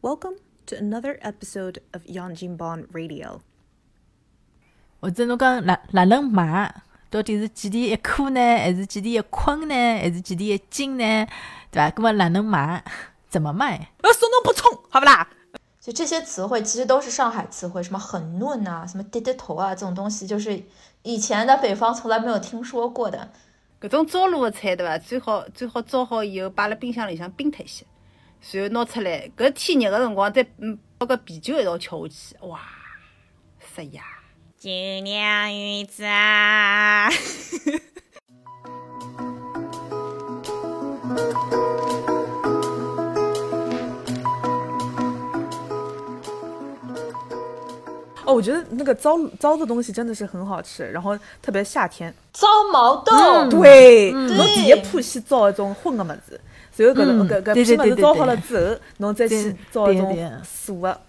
[0.00, 3.40] Welcome to another episode of Yanjinban Radio.
[5.00, 6.72] 或者侬讲哪哪能买？
[7.10, 8.40] 到底是几钿一颗呢？
[8.40, 9.74] 还是几钿一捆呢？
[9.74, 11.26] 还是几钿一斤呢？
[11.72, 11.92] 对吧？
[11.96, 12.84] 那么哪能买？
[13.28, 13.90] 怎么卖？
[14.04, 15.28] 要送侬不充，好不啦？
[15.80, 20.62] 就这些词汇其实都是上海词汇，什么很嫩啊，什么低低头啊，这种东西就是
[21.02, 23.32] 以前的北方从来没有听说过的。
[23.80, 24.96] 搿种糟卤个菜对伐？
[24.96, 27.84] 最好最好做好以后摆辣冰箱里向冰脱些，
[28.52, 32.60] 然后拿出来，搿天热个辰光再嗯把个啤酒一道吃下去，哇，
[33.60, 34.02] 塞呀！
[34.58, 34.70] 酒
[35.02, 37.08] 酿鱼子啊！
[48.24, 52.12] 哦，我觉得那个糟糟的东西真的是很好吃，然后特别夏天。
[52.32, 56.38] 糟毛豆，对，侬第一铺先糟一种荤的么子，
[56.84, 61.00] 然后搿种搿搿批么子糟好了之后，侬再去做一种素的，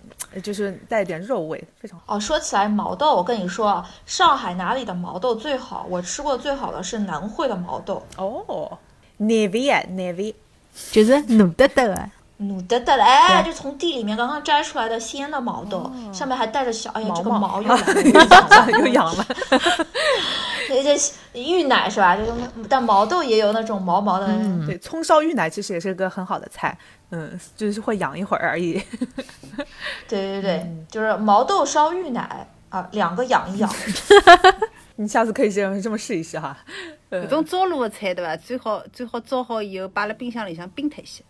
[0.41, 2.15] 就是带一点肉味，非常好。
[2.15, 5.85] 哦，说起来毛豆，我跟你说啊，上海哪里的毛豆最好？
[5.89, 8.03] 我吃过最好的是南汇的毛豆。
[8.17, 8.77] 哦，
[9.17, 10.33] 南汇啊，南汇，
[10.91, 12.09] 就是努得得的。
[12.39, 17.77] 努得得了，哎，就从地里面刚刚摘出来的鲜的毛豆，上面还带着小，哎呀，这个毛 又痒
[18.49, 19.25] 了，又痒了。
[20.69, 20.97] 这
[21.33, 22.15] 芋奶是吧？
[22.15, 22.31] 就是
[22.69, 24.27] 但毛豆也有那种毛毛的。
[24.65, 26.77] 对，葱烧芋奶其实也是个很好的菜，
[27.09, 28.81] 嗯，就是会痒一会儿而已。
[30.07, 33.69] 对对对，就是毛豆烧芋奶啊，两个养一养。
[34.95, 36.55] 你下次可以这样这么试一试哈。
[37.09, 38.37] 这种糟卤的菜对吧？
[38.37, 41.23] 最好最好糟好以后摆辣冰箱里向冰脱些。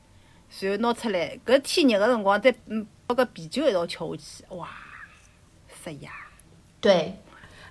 [0.59, 4.67] 然后拿出来，搿天热个辰光再嗯把个啤酒一道吃下去，哇，
[5.83, 6.11] 塞呀！
[6.81, 7.21] 对，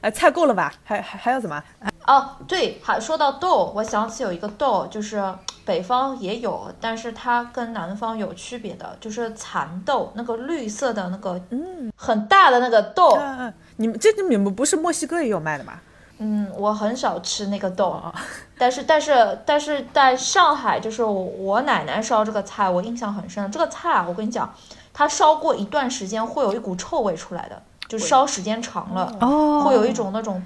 [0.00, 0.72] 呃，菜够了吧？
[0.84, 1.62] 还还还要什么？
[2.06, 5.22] 哦，对，还说到豆，我想起有一个豆，就是
[5.64, 13.18] 北方也有，但是它跟南方有区别的，就是蚕豆，那个绿色的那个，嗯，很大的那个豆。
[13.76, 15.80] 你们这你们不是墨西哥也有卖的吗？
[16.20, 18.12] 嗯，我很少吃那个豆啊，
[18.58, 23.50] 但是但是但是在上海，就是我奶奶烧这个菜，我印象很深。
[23.52, 24.52] 这个菜啊，我跟你讲，
[24.92, 29.06] 它烧过一段时间，会有一股臭味出来的，就烧时间长了，
[29.64, 30.42] 会有一种那种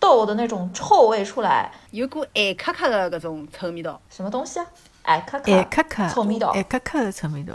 [0.00, 4.00] 豆的那种臭味出来，有股艾咔咔的那种臭味道。
[4.10, 4.66] 什么东西啊？
[5.02, 7.54] 艾咔咔，艾咔咔，臭味道，艾咔咔的臭味道，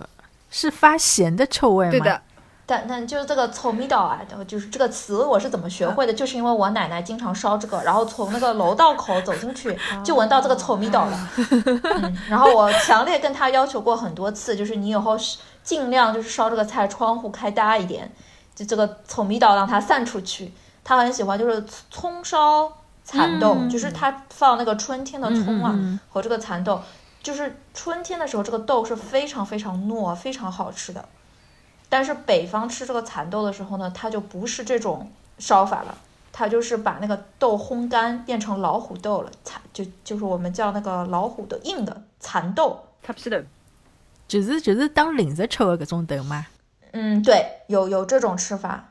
[0.50, 1.92] 是发咸的臭味吗？
[1.92, 2.22] 对的。
[2.70, 6.14] 但但就是这个臭味道啊，就是这个词我是怎么学会的？
[6.14, 11.30] 就是因为我奶奶经常烧这个，然后从那个楼道口走进去就闻到这个臭味道了。
[11.96, 15.18] 嗯，然后我强烈跟她要求过很多次，就是你以后
[15.64, 18.12] 尽量就是烧这个菜窗户开大一点，
[18.54, 20.52] 就这个臭味道让它散出去。
[20.84, 22.70] 她很喜欢就是葱烧
[23.06, 25.74] 蚕豆，就是她放那个春天的葱啊
[26.10, 26.82] 和这个蚕豆，
[27.24, 31.06] 就是春天的时候这个豆是非常非常糯，非常好吃的。
[31.90, 35.10] 但是北方吃这个蚕豆的时候呢，它就不是这种
[35.40, 35.98] 烧法了，
[36.32, 43.38] 它就是把那个豆烘干变成老虎豆了，蚕就就是我们叫那个老虎的硬的蚕豆，擦皮豆，
[44.28, 46.46] 就是就是当零食吃的搿种豆吗？
[46.92, 48.84] 嗯，对，有有这种吃法，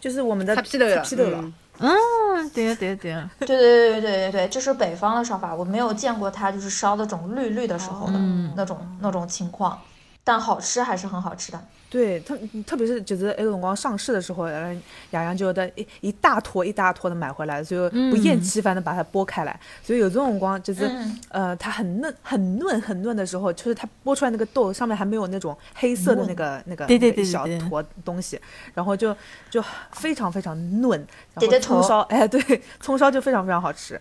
[0.00, 1.52] 就是我们的擦皮豆了，皮豆了。
[1.78, 8.18] 嗯，对呀对呀对呀，对对对对对对对，这是北方的烧法，我没有见过它就是烧那种绿绿的时候的
[8.54, 9.80] 那种那种情况，
[10.22, 11.60] 但好吃还是很好吃的。
[11.92, 14.80] 对，特特别是就是那个辰光上市的时候，然后
[15.10, 19.60] 洋洋就得一一大坨一大坨的买回来，就不厌其烦的把它剥开来。
[19.82, 20.90] 所以有这种光就是，
[21.28, 28.40] 呃，它很嫩、很嫩、很嫩的时候，就是它剥出来那个豆上面还没有那种黑色的那个那个对对对小坨东西，
[28.72, 29.14] 然后就
[29.50, 31.06] 就非常非常嫩。
[31.34, 32.40] 然后葱烧，哎，对，
[32.80, 34.00] 葱烧就非常非常好吃。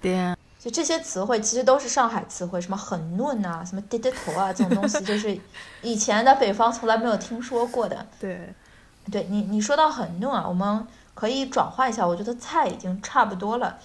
[0.63, 5.35] 就这些词汇其实都是上海词汇，什么很嫩啊，什么低低头啊，这种东西 就是
[5.81, 8.05] 以前的北方从来没有听说过的。
[8.19, 8.53] 对，
[9.11, 10.85] 对你你说到很嫩啊，我们
[11.15, 13.79] 可以转换一下，我觉得菜已经差不多了，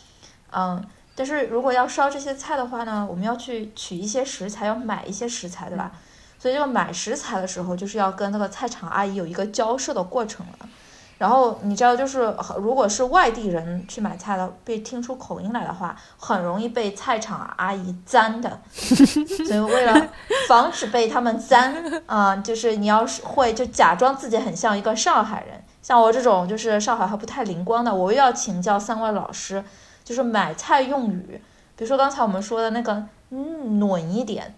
[0.53, 5.91] 嗯，但是如果要烧这些菜的话呢，我们要去取一些食材，要买一些食材，对吧？
[6.39, 10.69] 所以这个买食材的时候，就是要跟那个菜场阿姨有一个交涉的过程了。
[11.19, 18.61] 然后你知道，就是如果是外地人去买菜的，被听出口音来的话，很容易被菜场阿姨粘的。
[18.71, 20.09] 所以为了
[20.47, 29.65] 防止被他们粘，啊，就是你要是会就假装自己很像一个上海人，像我这种就是上海话不太灵光的，我又要请教三位老师，
[30.05, 31.41] 就是买菜用语，
[31.77, 34.55] 比如说刚才我们说的那个嗯嫩一点，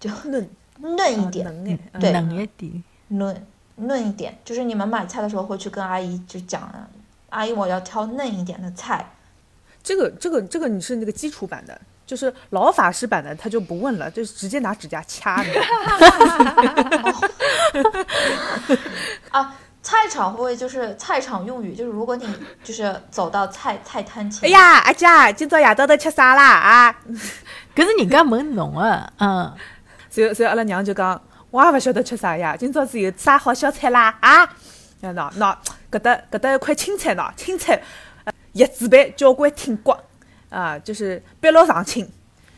[0.00, 1.44] 就嫩嫩一点，
[2.00, 3.46] 对，嫩一点，嫩。
[3.78, 6.70] 嫩一点，就是你们买菜的时候会去跟阿姨就讲，
[7.30, 9.04] 阿姨我要挑嫩一点的菜。
[9.82, 15.42] 这个这个这个你是那个基础版的，就是老法师版的他就不问了，就是直接拿指甲掐。
[20.08, 21.74] 场会不会就是菜场用语？
[21.74, 22.26] 就是如果你
[22.64, 26.44] 就是走到菜菜摊前，哎，呀，阿姐，今朝夜到头吃啥啦？
[26.44, 26.94] 啊！
[27.76, 29.52] 搿是人家问侬啊，嗯，
[30.10, 31.20] 所以所以阿拉娘就讲，
[31.50, 34.14] 我也勿晓得吃啥呀，今朝子有啥好小菜啦？
[34.20, 34.44] 啊！
[35.00, 35.56] 喏喏，
[35.90, 37.80] 搿搭搿搭一块青菜喏，青菜，
[38.24, 39.98] 呃叶子白交关挺刮，
[40.50, 42.10] 啊，就是碧绿上青，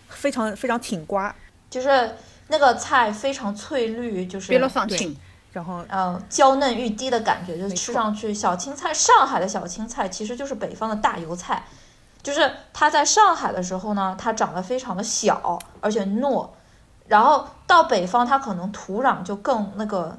[0.08, 1.32] 非常非常挺刮，
[1.68, 2.16] 就是
[2.48, 5.16] 那个菜非常翠绿，就是别了上青，
[5.52, 11.62] 然后嗯，娇嫩欲滴的感觉，就是吃上去小青菜，上海的小青菜其实就是北方的大油菜，
[12.22, 16.48] 就是它在上海的时候呢，它长得非常的小，而且糯，
[17.10, 20.16] 然后到北方它可能土壤就更那个，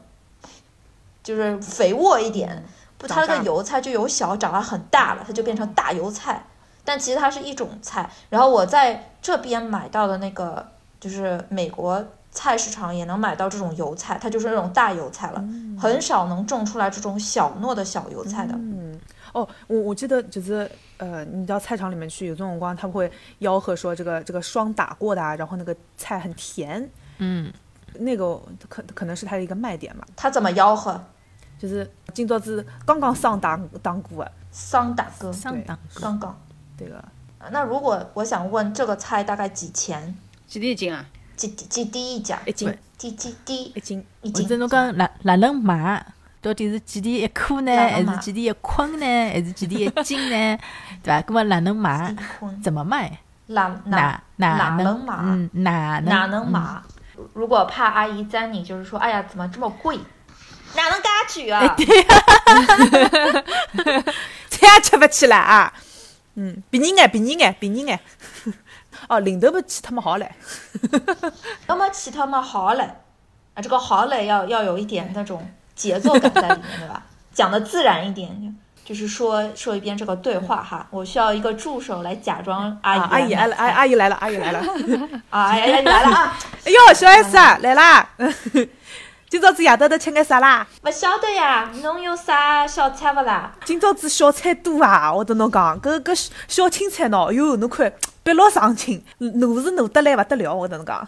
[1.24, 2.66] 就是肥沃一点，
[2.98, 6.46] 不，它那个油菜就由小长得很大了，它就变成大油菜，
[6.84, 8.10] 但其实它是一种菜。
[8.30, 10.68] 然后我在这边买到的那个
[11.00, 15.42] 就是美国菜市场也能买到这种油菜，它就是那种大油菜了，
[15.80, 18.54] 很少能种出来这种小糯的小油菜的。
[18.56, 18.81] 嗯，
[19.34, 26.90] 哦，我我记得就是呃，你到菜场里面去，有这种辰光他们会吆喝说这个这个霜打过的啊，然后那个菜很甜，
[27.20, 27.52] 嗯，
[27.94, 31.02] 那个可可能是它的一个卖点嘛，他怎么吆喝？
[31.58, 36.42] 就是今朝子刚刚上打打过的桑打哥，上当个，刚刚。
[36.76, 37.04] 对个，
[37.52, 40.18] 那如果我想问这个菜大概几钱？
[40.48, 41.06] 几钿一斤啊？
[41.36, 42.36] 几几滴一斤？
[42.46, 44.44] 一斤几几滴一斤，一斤？
[44.44, 46.04] 或者侬讲哪哪能买？
[46.42, 47.72] 到底是几钿一颗呢？
[47.76, 49.06] 还是几钿一捆呢？
[49.30, 50.58] 还是几钿一斤呢？
[51.04, 51.24] 对伐？
[51.28, 52.16] 那么哪能买？
[52.64, 53.20] 怎么卖？
[53.48, 55.16] 哪哪哪哪能买？
[55.22, 56.82] 嗯，哪哪能嗯买？
[57.34, 60.00] 如果怕阿姨赞你，就是说，哎呀，怎么这么贵？
[60.76, 61.76] 哪能嘎举啊？
[64.50, 65.72] 菜也 吃不起了啊，
[66.36, 68.00] 嗯，便宜眼，便宜眼，便宜眼，
[69.10, 70.32] 哦，零头不起他们好嘞，
[71.68, 72.84] 要么起他们好嘞，
[73.54, 75.46] 啊，这个好嘞要要有一点那种
[75.82, 77.02] 节奏感在里面，对吧？
[77.34, 78.56] 讲的自然一点，
[78.86, 80.86] 就是说说一遍这个对话哈。
[80.92, 84.60] 我需要一个助手来假装阿姨啊，阿姨来了，阿阿姨来了，阿姨来了，
[85.32, 86.38] 啊，阿姨来了啊！
[86.66, 88.08] 哎哟，小 S 啊，来啦，
[89.28, 90.68] 今朝子夜到头吃眼啥啦？
[90.84, 93.52] 不晓得呀，侬有啥小菜不啦？
[93.66, 95.12] 今朝子小菜多啊！
[95.12, 97.92] 我跟侬讲，搿搿小小青菜喏，哟，侬看
[98.24, 101.08] 碧绿上青，糯是糯得来勿得了，我跟侬讲。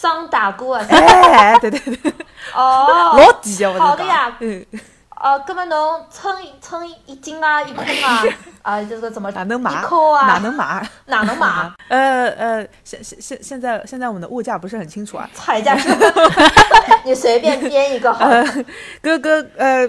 [0.00, 0.86] 桑打锅啊！
[0.88, 2.12] 哎，对对对，
[2.56, 3.86] 哦，老甜的，我跟侬讲。
[3.88, 4.64] 好的呀嗯，
[5.20, 8.24] 哦，葛么侬称一称一斤啊，一克啊，
[8.62, 9.70] 啊，这个怎么哪能买？
[9.70, 10.26] 一扣啊？
[10.26, 10.88] 哪能买？
[11.04, 11.70] 哪能买？
[11.88, 15.28] 呃呃，现现现现在现在我们的物价不是很清楚啊。
[15.34, 15.90] 菜价是？
[17.04, 18.46] 你随便编一个好呃了。，
[19.02, 19.86] 搿搿呃，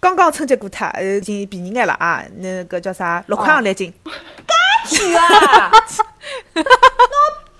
[0.00, 2.24] 刚刚春节过脱，呃，已经便宜眼了啊。
[2.38, 3.22] 那个叫啥？
[3.28, 3.94] 六块洋钿一斤。
[4.88, 5.70] 去啊！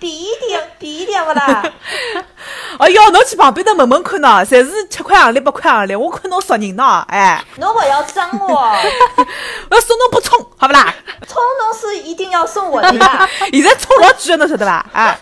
[0.03, 1.63] 侬比一点，比一点不啦？
[2.79, 8.47] 哎哟，侬去旁边头问问看喏，侪是七块行钿、八块行钿，我看侬熟人喏，哎，侬勿要脏我，
[9.71, 10.93] 我要送侬把葱，好不啦？
[11.27, 13.29] 葱侬是一定要送我的呀！
[13.53, 14.73] 现在葱老贵的，侬晓得伐？
[14.93, 15.17] 啊，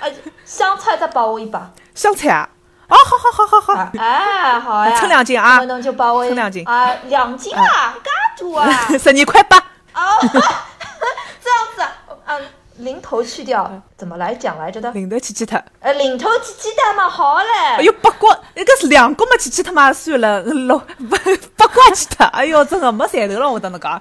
[0.00, 0.12] 呃，
[0.44, 1.68] 香菜再包我一把。
[1.94, 2.48] 香菜啊，
[2.88, 4.96] 哦，好好好好好，啊哎，好呀。
[4.98, 8.70] 称两斤啊那么侬就包我一称两斤啊，两斤啊，嘎多啊！
[8.98, 9.56] 十二块八。
[9.94, 11.82] 哦，这样子
[12.78, 14.90] 零头去掉，怎么来讲来着的？
[14.92, 17.44] 零头去去脱，呃，零头去鸡蛋嘛，好嘞。
[17.78, 20.78] 哎哟，八角，那个是两角嘛，去去脱嘛，算了，六
[21.10, 21.18] 八
[21.56, 24.00] 八角去脱，哎哟，真的没赚头了，我跟侬讲。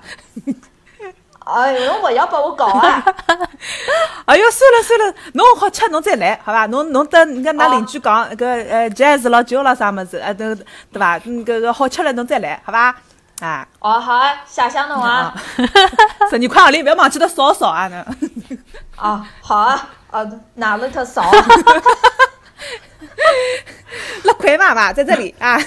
[1.45, 3.03] 哎呦，侬勿要把我搞啊！
[4.25, 6.65] 哎哟，算了算了，侬好吃侬再来，好伐？
[6.67, 10.65] 侬侬等人家㑚邻居讲搿呃 jazz 咯酒咯啥物事，呃都对
[10.99, 11.17] 伐？
[11.23, 12.93] 嗯搿个好吃了侬再来，好伐？
[13.41, 15.33] 啊，哦，好啊，下乡侬啊。
[16.29, 17.87] 十二块洋钿， 勿要忘记了扫扫啊！
[17.87, 17.97] 侬
[18.95, 21.29] 啊， 好啊，哦，哪里头少？
[24.23, 25.57] 六块嘛嘛，在这里啊。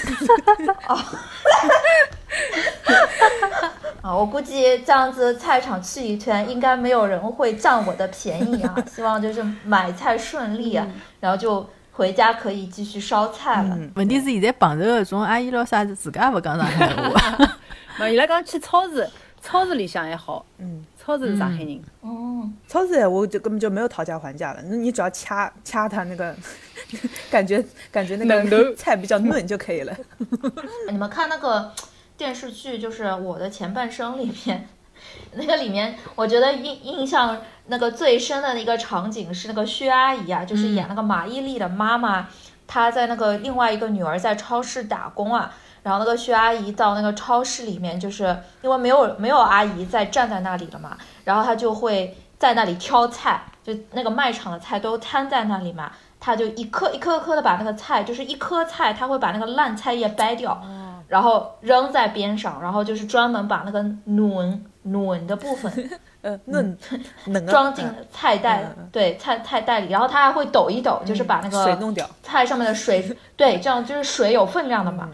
[4.01, 8.75] 啊， 我估计这样子菜场去一圈，应该没有人会占我的便宜啊。
[8.93, 10.85] 希望就是买菜顺利啊，
[11.21, 13.75] 然后就回家可以继续烧菜了。
[13.75, 17.57] 嗯问题是现在碰着搿种阿姨老啥子，自家也勿讲上海话。
[18.01, 19.07] 嘛，伊拉讲去超市，
[19.41, 26.35] 超市里向还好，嗯，超市是上海人，嗯，超市我就根本就没有讨价还价了，那你只要掐掐它那个，
[27.29, 29.95] 感觉感觉那个菜比较嫩就可以了。
[30.89, 31.71] 你们看那个
[32.17, 34.67] 电视剧，就是《我的前半生》里面，
[35.33, 42.27] 那个里面，我觉得印印象那个最深的一个场景是那个薛阿姨啊，就是演那个马伊琍的妈妈，
[42.65, 45.53] 她在那个另外一个女儿在超市打工啊。
[45.83, 60.61] 然后那个薛阿姨到那个超市里面，就是因为没有没有阿姨在站在那里了嘛，然后她就会在那里挑菜，就那个卖场的菜都摊在那里嘛，她就一颗一颗颗的把那个菜，就是一颗菜，她会把那个烂菜叶掰掉，
[61.07, 65.71] 然后扔在边上，然后就是专门把那个嫩嫩的部分
[66.21, 66.77] 呃，嫩
[67.25, 72.07] 嫩的装进嗯菜袋，对菜菜袋里，然后她还会抖一抖，就是把那个水弄掉。
[72.21, 75.09] 菜上面的水，对，这样就是水有分量的嘛。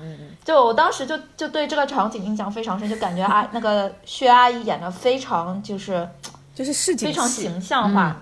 [0.47, 6.07] 就我当时就就对这个场景印象非常深，就感觉啊，那个薛阿姨演的非常就是
[6.55, 8.15] 就是市井非常形象化。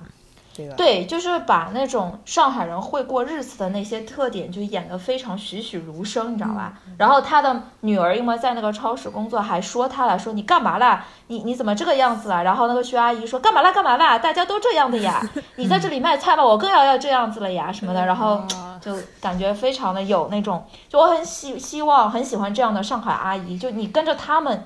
[0.77, 6.74] 对就是把那种上海人会过日子的那些特点，就演得非常栩栩如生，你知道吧？
[6.97, 11.05] 然后他的女儿因为在那个超市工作，还说他了，说你干嘛啦？
[11.27, 12.43] 你你怎么这个样子啊？
[12.43, 14.17] 然后那个薛阿姨说干嘛啦干嘛啦？
[14.17, 15.21] 大家都这样的呀，
[15.57, 18.05] 你在这里卖菜吧，我更要要这样子了呀什么的。
[18.05, 18.41] 然后
[18.79, 24.63] 就感觉非常的有那种，就我很希希望很喜欢这样的上海阿姨，就你跟着他们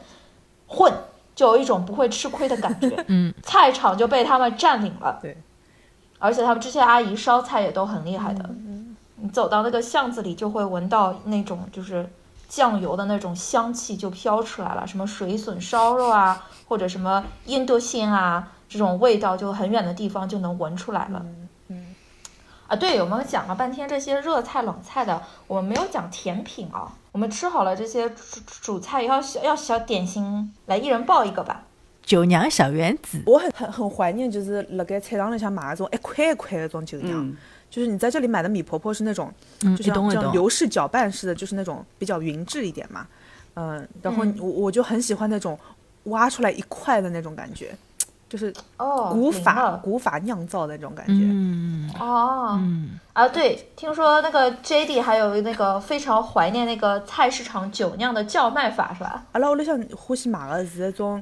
[0.67, 0.93] 混。
[1.35, 5.37] 就有一种不会吃亏的感觉，嗯，菜场就被他们占领了，对，
[6.19, 8.49] 而且他们这些阿姨烧菜也都很厉害的。
[9.15, 12.09] 你走到那个巷子里，就会闻到那种就是
[12.47, 21.25] 酱油的那种香气就飘出来了，什么水笋烧肉啊，或者什么印度鲜啊，这种味道就很远的地方就能闻出来了。
[21.67, 21.95] 嗯
[22.67, 26.93] 啊，对，我们讲了半天这些热菜冷菜的，我们没有讲甜品啊。
[27.11, 31.63] 我们吃好了这些主主菜，要小要小点心，来一人报一个吧。
[32.09, 37.37] 九娘小圆子，我很很很怀念，就是辣盖菜场里向买那种一块一块的这种酒酿，嗯，
[37.69, 39.31] 就是你在这里买的米婆婆是那种，
[39.63, 43.05] 嗯，就像这样一懂一懂，流式搅拌式的，就是那种比较匀质一点嘛。
[43.53, 44.35] 嗯，然后嗯。
[44.39, 45.55] 我我就很喜欢那种
[46.05, 47.77] 挖出来一块的那种感觉，
[48.27, 49.77] 就是哦，古法了。
[49.77, 51.13] 古法酿造的那种感觉。
[51.13, 51.91] 嗯。
[51.99, 59.25] 哦，嗯，啊，对，听说那个 J D 还有那个非常怀念那个菜市场酒酿的叫卖法是吧？
[59.33, 61.21] 阿拉屋里向欢喜买的是那种，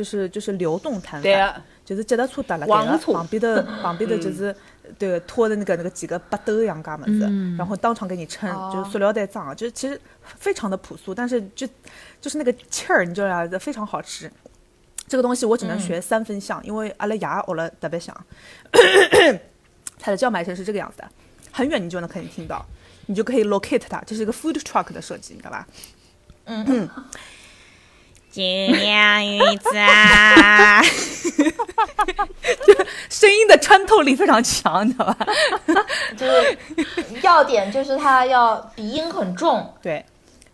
[0.00, 4.56] 就是就是流动摊贩，啊，就是脚踏车搭辣盖的，黄车旁边的旁边的就是
[4.98, 11.68] 对拖的那个那个几个八斗一样噶么子，嗯然后当场给你称，哦就是塑料袋装，就是其实非常的朴素，但是就
[12.18, 14.32] 就是那个气儿，你知道吧，非常好吃。
[15.06, 18.16] 这个东西我只能学三分像，因为阿拉牙学了特别像。
[20.02, 21.10] 它的叫卖声是这个样子的，
[21.52, 22.64] 很远你就能可以听到，
[23.04, 25.68] 你就可以 locate 它，这是一个 food truck 的设计，你知道吧？
[26.46, 26.64] 嗯，
[28.30, 30.80] 酒酿鱼子啊，
[33.10, 35.16] 声音的穿透力非常强，你知道吧？
[36.16, 36.56] 就是
[37.22, 40.04] 要点就是它要鼻音很重， 对，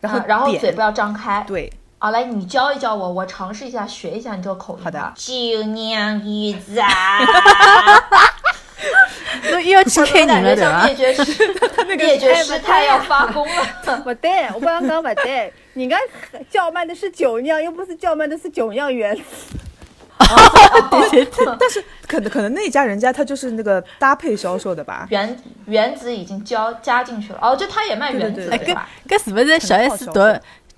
[0.01, 1.45] 然后、啊然后嘴不要张开。
[1.47, 4.85] 对，好，来你教一教我，我尝试一下学一下你这个口音。
[4.85, 5.13] 好的。
[5.15, 5.35] 酒
[5.75, 6.89] 酿鱼子啊，
[9.51, 11.37] 那又要去我开人了对感觉像伐灭？
[11.95, 13.67] 绝师，灭绝师太要发功了。
[14.03, 15.97] 不对，我刚刚讲不对，人家
[16.51, 19.23] 叫卖的是酒酿，又不是叫卖的是酒酿圆子。
[20.91, 25.07] 对对对， 但是可能可能那家人家他就是那个搭配销售的吧？
[25.11, 28.89] 原原子已经交加进去了，哦，就他也卖原子对对哎，搿对吧？
[29.07, 30.21] 搿是不是小 S 读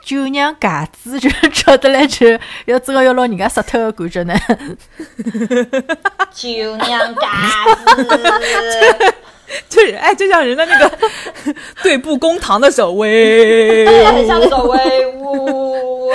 [0.03, 4.35] 酒酿嘎子就吃得来吃要真个要让人家杀脱个感觉呢？
[6.35, 7.65] 酒酿嘎
[7.95, 9.15] 子，
[9.69, 10.99] 就是哎，就像人家那个
[11.83, 16.13] 对簿公堂的时候， 对，喂，很像那个威武。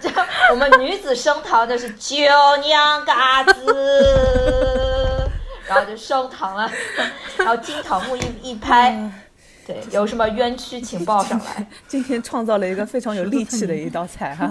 [0.00, 0.08] 这
[0.50, 2.16] 我们女子升堂就是酒
[2.64, 3.52] 酿嘎子，
[5.68, 6.70] 然后就升堂了，
[7.36, 8.96] 然后金堂木一一拍，
[9.66, 11.66] 对，有什么冤屈请报上来。
[11.86, 14.50] 今天创造了一个非常有力气的一道菜哈。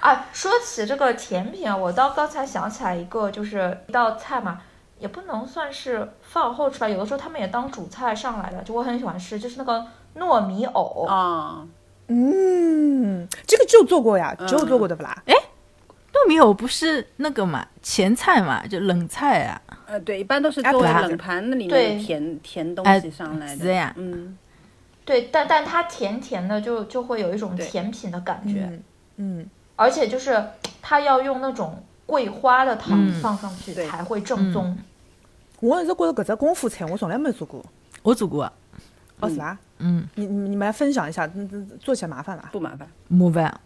[0.00, 4.58] 啊，说起这个甜品啊，我到刚才想起来一个，就是一道菜嘛，
[5.04, 9.84] 也不能算是饭后吃吧，有的时候他们也当主菜上来的，就我很喜欢吃，就是那个
[10.16, 11.04] 糯米藕。
[11.06, 11.62] 啊，
[12.08, 15.22] 嗯，这个就做过呀，只有做过的不啦？
[15.26, 19.60] 糯米藕不是那个嘛，前菜嘛，就冷菜啊。
[19.84, 23.62] 呃，对，一般都是作为哎对啊冷盘那里对面甜甜东哎西上来的。
[23.62, 24.38] 是呀嗯，
[25.04, 28.82] 对，但但它甜甜的就，就会有一种甜品的感觉，嗯
[29.16, 29.46] 嗯，
[29.76, 30.42] 而且就是
[30.80, 34.74] 它要用那种桂花的糖嗯放上去才会正宗。
[35.64, 37.64] 我一直觉得搿只功夫菜我从来没做过，
[38.02, 38.44] 我做过，
[39.20, 39.58] 哦是吧？
[39.78, 42.50] 嗯，你你你们来分享一下，嗯嗯做起来麻烦伐？
[42.52, 42.86] 不麻烦。
[43.08, 43.60] 麻烦。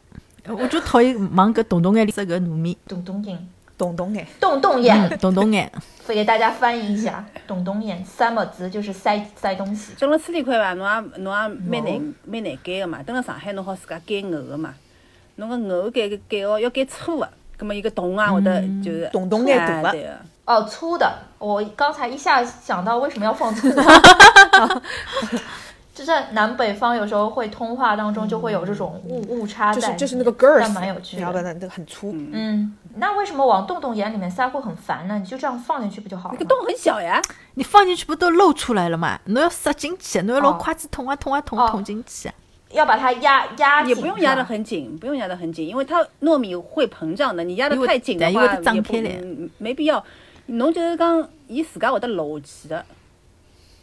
[0.47, 5.71] 我就讨厌往搿洞洞眼里塞搿糯米，洞洞眼，洞洞眼，洞洞眼，嗯，洞洞眼。
[6.07, 9.93] 会给大家翻译一下，洞洞眼三个字就是塞塞东西。
[9.97, 13.03] 整了处理块伐，侬也侬也蛮难蛮难改个嘛。
[13.03, 14.73] 等辣上海侬好自家改藕个嘛，
[15.37, 17.29] 侬个藕改改哦要改粗个，
[17.59, 19.99] 葛末一个洞啊会得就是洞洞眼大个。
[20.47, 23.69] 哦，粗的，我刚才一下想到为什么要放粗。
[25.95, 31.43] 就在南北方有时候会通话当中就会有这种误误差在，就是就是那个 girth，但蛮有趣的。
[31.43, 35.19] 那个很粗，嗯，那为什么往洞洞眼里面塞会很烦呢？
[35.19, 36.39] 你就这样放进去不就好了吗？
[36.39, 37.21] 那个洞很小呀，
[37.55, 39.19] 你放进去不都露出来了嘛？
[39.25, 42.35] 侬要塞进去，侬要拿哦筷子捅啊捅啊捅哦捅进去啊。
[42.71, 47.43] 要把它压压紧，也不用压得很紧，不用压得很紧，因为它糯米会膨胀的。
[47.43, 50.05] 你压得太紧的话，对因为它长也不开来嗯没必要。
[50.49, 52.85] 侬就是讲，伊自家会得漏气的，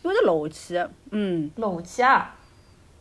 [0.03, 0.91] 会得漏气的。
[1.12, 2.36] 嗯，漏气啊。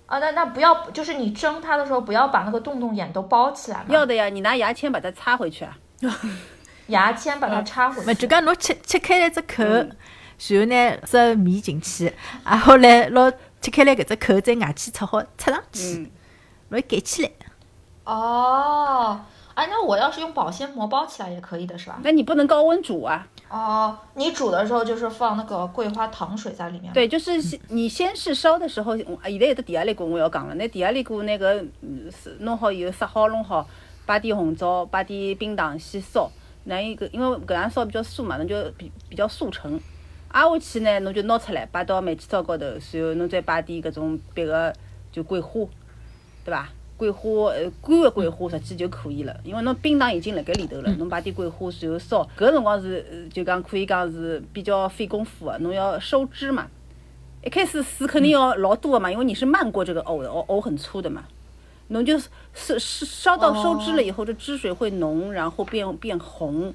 [0.06, 5.78] 啊，那那不要，就是你蒸它的时候，不要把那个洞洞眼都包起来嘛，要的呀，你拿牙签把它插回去啊。
[6.88, 8.11] 牙签把它插回去。
[8.11, 9.97] 勿就讲侬切切开来只口，嗯
[10.37, 12.12] 然后呢塞米进去，
[12.44, 16.11] 然后来拿切开来搿只口再牙签插好插上去，嗯，
[16.68, 17.30] 拿伊盖起来。
[18.04, 19.18] 哦，
[19.54, 21.99] 哎，那我要是用保鲜膜包起来也可以的是吧？
[22.04, 23.26] 那你不能高温煮啊。
[23.54, 33.64] 哦，你煮的时候就是放那个桂花糖水在里面。，对，就是先你 先是烧的时候，我现在有的第二类锅我要讲了，那第二类锅那个嗯是弄好以后杀好弄好，
[34.04, 36.28] 摆点红枣，摆点冰糖先烧。
[36.64, 39.78] 那一个因为搿样烧比较酥嘛，侬就比比较速成。
[40.32, 44.75] 挨下去呢，侬就拿出来摆到煤气灶高头，然后侬再摆点搿种别个
[45.12, 45.61] 就桂花，
[46.44, 46.68] 对伐？
[46.96, 56.66] 桂花呃干的桂花实际就可以了，因为侬冰糖已经辣盖里头了，侬摆点桂花然后烧，搿辰光是就讲可以讲是比较费功夫的，侬要收汁嘛。
[57.44, 61.24] 一开始水肯定要老多的嘛，因为你是漫过这个藕的，藕藕很粗的嘛。
[61.88, 66.72] 侬就是是是烧到收汁了以后，这汁水会浓，然后变变红，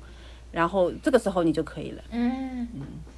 [0.52, 2.04] 然后这个时候你就可以了。
[2.12, 2.68] 嗯，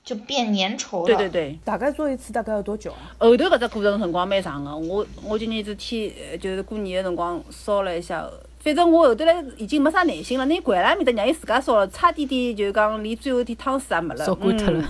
[0.03, 1.05] 就变粘稠了。
[1.05, 3.13] 对对对，大概做一次大概要多久啊？
[3.19, 4.75] 后头搿只过程辰光蛮长的。
[4.75, 8.27] 我我今年子天呃就是过年的辰光烧了一下，
[8.59, 14.83] 反正我后头来已经没啥耐心了，拿伊掼辣面搭让伊自家烧了，差点点就是讲连最后一点汤水也没了，烧干脱了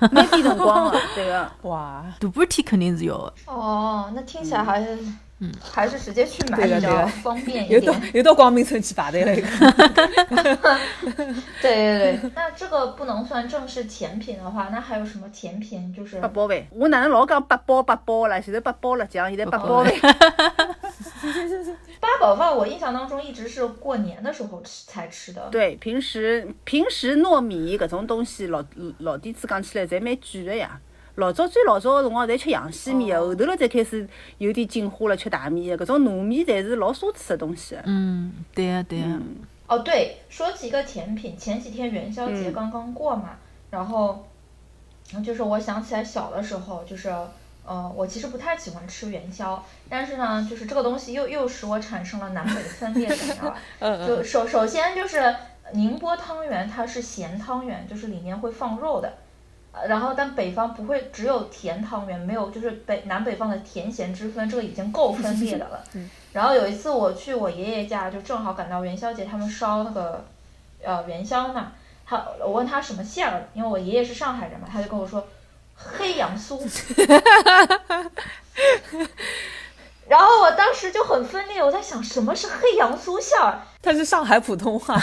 [0.00, 1.50] 嗯，蛮费辰光的， 对个。
[1.62, 3.32] 哇，大半天肯定是要的。
[3.46, 4.84] 哦，那听起来还
[5.42, 8.10] 是，还是直接去买比较方便一又到点。
[8.14, 9.34] 又到光明村去排队了。
[9.34, 9.48] 一 个
[11.60, 15.92] 对对对，那这个不能算正式甜品的话，那还有什么甜品？
[15.94, 18.40] 就是八宝饭，我哪能老讲八宝八宝了？
[18.40, 19.92] 现在八宝了酱，现在八宝饭。
[22.00, 25.48] 八宝饭，我印象当中一直是过年的时候吃才吃的。
[25.50, 28.62] 对，平时平时糯米搿种东西，老
[28.98, 30.80] 老底子讲起来侪蛮贵的呀。
[31.16, 35.76] 老早最老早个辰光侪吃洋细面个，后头了才开始有点进化了吃大米个。
[35.76, 37.76] 搿种糯米侪是老奢侈个东西。
[37.84, 39.20] 嗯，对呀、对呀、
[39.66, 43.30] 哦，对，说起一个甜品，前几天元宵节嗯刚刚过嘛，
[43.70, 44.26] 然后，
[45.14, 47.10] 嗯就是我想起来小的时候，就是，
[47.66, 53.56] 呃，我其实不太喜欢吃元宵，但是呢，就是这个东西又又使我产生了南北分裂，你知道吧？
[53.80, 55.34] 嗯就首首先就是
[55.74, 59.12] 宁波汤圆，它是咸汤圆，就是里面会放肉的。
[59.72, 65.82] 呃然后，但北方不会只有甜汤圆，没有就是北南北方的甜咸之分，这个已经够 分裂的了。
[66.32, 70.24] 然后有一次我去我爷爷家，就正好赶到元宵节，他们烧那个
[70.82, 71.72] 呃元宵嘛。
[72.04, 75.26] 他我问他什么馅儿，因为我爷爷是上海人嘛，他就跟我说
[75.74, 76.60] 黑杨酥。
[80.08, 83.60] 然后我当时就很分裂，我在想什么是黑杨酥馅儿？
[83.80, 85.00] 它是上海普通话，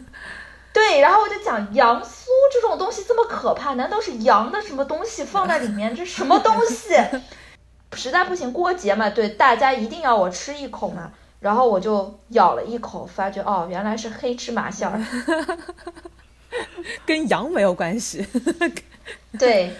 [0.76, 5.96] 对，然后我就讲羊酥这种东西这么可怕，难道是羊的什么东西放在里面？
[5.96, 6.94] 这什么东西？
[7.96, 11.12] 实在不行过节嘛，对，大家一定要我吃一口嘛。
[11.40, 15.00] 然后我就咬了一口，发觉哦，原来是黑芝麻馅儿。
[17.06, 18.26] 跟羊没有关系。
[19.38, 19.72] 对，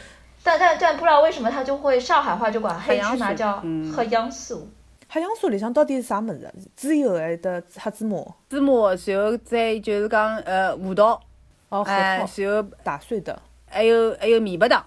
[0.42, 4.30] 但但但不知道为什么他就会上海话就管黑芝麻叫嗯黑杨
[5.07, 5.12] 酥。
[5.16, 6.51] 海洋酥里向到底是啥物事？
[6.77, 8.16] 猪油还得黑芝麻？
[8.49, 11.21] 芝麻，然后再就是讲呃胡桃，
[11.69, 14.85] 哦，核哎，桃然后打碎的还有还有面白糖。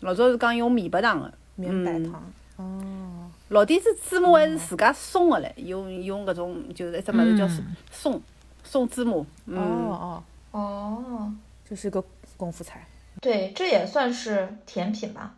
[0.00, 2.32] 老早是讲用面白糖的，绵白嗯糖。
[2.56, 8.22] 哦，老底子芝麻还是自家松个唻，用用搿种就是一只物事叫嗯松
[8.64, 9.12] 松芝麻。
[9.12, 11.32] 哦嗯，哦，哦，
[11.68, 12.02] 这是个
[12.36, 12.86] 功夫菜。
[13.20, 15.34] 对，这也算是甜品吧，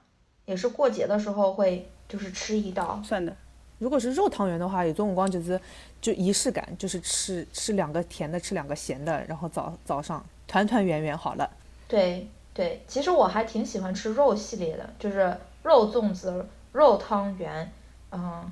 [0.47, 3.01] 也是过节的时候会就是吃一道。
[3.05, 3.37] 算的。
[3.85, 5.61] 如果是肉汤圆的话，有种辰光就是
[6.01, 11.51] 就仪式感，就是吃吃两个甜的，吃两个咸的，然后早早上团团圆圆好了。
[11.87, 17.71] 对对，其实我还挺喜欢吃肉系列的，就是肉粽子、肉汤圆，
[18.11, 18.51] 嗯，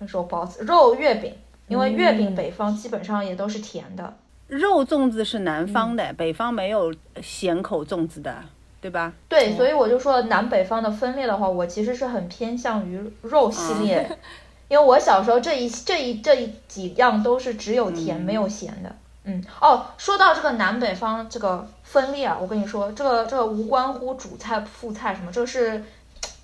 [0.00, 1.34] 肉包子、肉月饼，
[1.66, 4.14] 因为月饼嗯北方基本上也都是甜的。
[4.48, 8.44] 肉粽子是南方嗯的，北方没有咸口粽子的，
[8.80, 9.14] 对吧？
[9.26, 14.18] 对，所以我就说南北方的分裂的话，我其实是很偏向于肉系列，
[14.70, 18.96] 因为我小时候这一这一这一几样都是只有甜、没有咸的。
[19.24, 25.84] 嗯，哦，说到这个南北方这个分裂啊，我跟你说，这个这个无关乎主菜副菜什么，这个是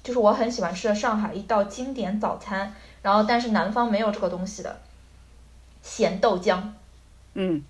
[0.03, 4.81] 就是我很喜欢吃的上海一道经典早餐，然后但是南方没有这个东西的，
[5.81, 6.61] 咸豆浆。
[7.35, 7.63] 嗯，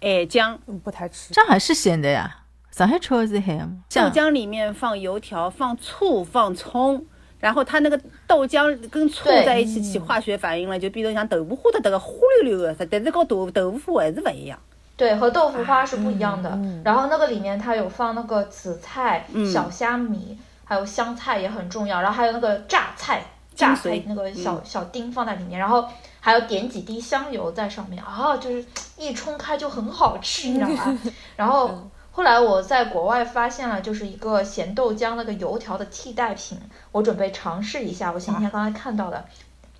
[0.00, 1.34] 海酱，嗯不太吃。
[1.34, 3.66] 上海是咸的呀，上海吃的是咸的。
[4.10, 7.04] 浆里面放油条、放醋、放葱，
[7.40, 14.58] 然后它那个豆浆跟醋在一起起化学反应了，就变成像豆腐花的这个花溜溜的，但是跟豆豆腐花还是不一样。
[14.96, 16.50] 对，和豆腐花是不一样的。
[16.54, 23.22] 嗯然后那个里面它有放那个紫菜、嗯小虾米，还有香菜也很重要，然后还有那个榨菜，
[23.54, 25.86] 榨菜那个小、嗯小丁放在里面，然后
[26.18, 28.64] 还有点几滴香油在上面啊，就是
[28.96, 30.98] 一冲开就很好吃，你知道吗？
[31.36, 31.88] 然后。
[32.18, 36.58] 后来我在国外发现了，就是一个咸豆浆那个油条的替代品，
[36.90, 38.10] 我准备尝试一下。
[38.10, 39.24] 我前天刚才看到的，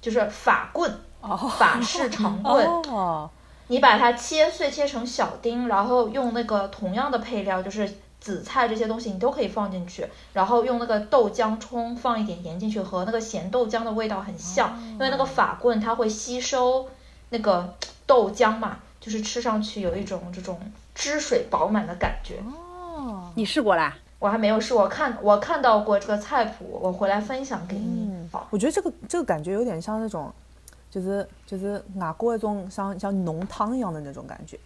[0.01, 0.89] 就是法棍，
[1.21, 2.65] 哦法式 长棍。
[2.65, 3.29] 哦，
[3.67, 16.89] 你把它切碎切成小丁，然后用那个同样的配料，就是紫菜这些东西你都可以放进去，然后用那个豆浆冲放一点盐进去，和那个咸豆浆的味道很像，因为那个法棍它会吸收
[17.31, 17.75] 那个
[18.07, 20.57] 豆浆嘛，就是吃上去有一种这种
[20.99, 22.41] 汁水饱满的感觉。
[22.41, 23.97] 哦，你试过啦？
[24.19, 28.11] 我还没有试，我看我看到过这个菜谱，我回来分享给你。
[28.11, 30.33] 嗯，我觉得这个这个感觉有点像那种，
[30.91, 34.59] 就是就是外国一种像像浓汤一样的那种感觉。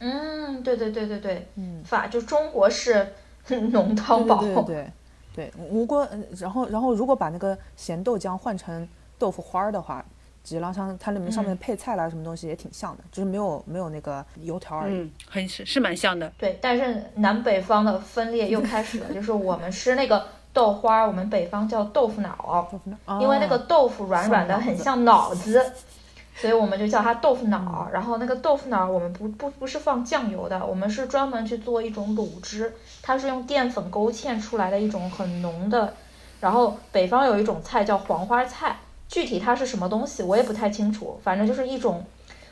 [0.00, 3.14] 嗯，对对对对对，嗯，法就中国式
[3.48, 4.42] 浓汤宝。
[4.42, 4.92] 对对对
[5.34, 8.86] 对，如果嗯然后然后如果把那个咸豆浆换成
[9.18, 10.04] 豆腐花儿的话，
[10.44, 14.94] 实际上它里面上面嗯配菜啦什么东西也挺像的，就是没有没有那个油条而已。
[14.94, 16.30] 嗯，很是是蛮像的。
[16.36, 25.64] 对，但是南北方的分裂又开始了，就是我们吃那个豆花，我们北方叫豆腐脑，豆腐脑因为那个哦豆腐软软的，很像脑子，
[26.36, 27.88] 所以我们就叫它豆腐脑。
[27.92, 35.94] 然后那个豆腐脑我们不不不是放酱油的，我们是专门去做一种卤汁，它是用淀粉勾芡出来的一种很浓的。
[36.40, 38.76] 然后北方有一种菜叫黄花菜，
[39.14, 42.04] 具体它是什么东西我也不太清楚，反正就是一种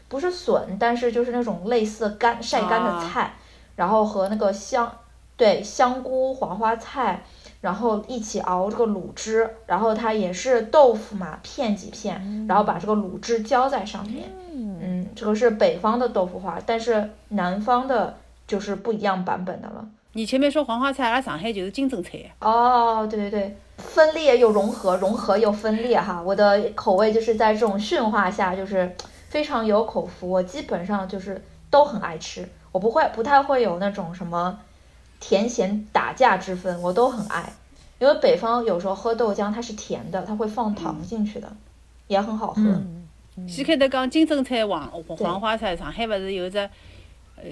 [0.06, 3.34] 不是笋，但是就是那种类似干晒干的啊菜，
[3.74, 4.92] 然后和那个香
[5.36, 7.24] 对香菇、黄花菜。
[7.62, 14.24] 然后一起熬这个卤汁，然后它也是豆腐嘛，片几片，然后把这个卤汁浇在上面。
[14.52, 18.16] 嗯嗯，这个是北方的豆腐花，但是南方的
[18.48, 19.86] 就是不一样版本的了。
[20.14, 22.18] 你前面说黄花菜，阿拉上海就是金针菜。
[22.40, 26.22] 哦，对对对，分裂又融合，融合又分裂哈。
[26.22, 28.94] 我的口味就是在这种驯化下，就是
[29.28, 30.30] 非常有口福。
[30.30, 34.58] 我基本上就是都很爱吃，我不会不太会有那种什么
[35.20, 37.52] 甜咸打架之分，我都很爱。
[37.98, 41.52] 因为北方有时候喝豆浆它是甜的，它会放糖进去的，
[42.06, 42.62] 也很好喝。
[42.62, 42.98] 嗯
[43.48, 46.58] 先开头讲金针菜、黄黄花菜，上海勿是有只
[47.36, 47.42] 呃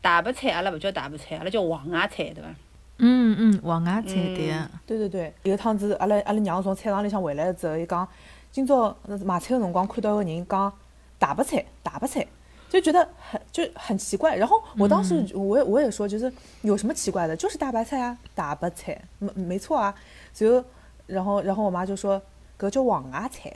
[0.00, 2.48] 大白菜，阿拉勿叫大白菜，阿拉叫黄芽菜，对伐？
[2.98, 4.54] 嗯嗯，黄芽菜对
[4.86, 8.06] 对对对，有一趟子阿拉阿拉娘从菜场里向回来之后，伊讲
[8.50, 10.72] 今朝呃买菜的辰光看到个人讲
[11.18, 12.26] 大白菜大白菜，
[12.70, 14.34] 就觉得很就很奇怪。
[14.36, 16.32] 然后我当时我也我也说，就是
[16.62, 19.94] 有什么奇怪的，就是大白菜啊，大白菜没没错啊。
[20.32, 20.64] 所以
[21.06, 22.20] 然后然后我妈就说，
[22.58, 23.52] 搿叫黄芽菜，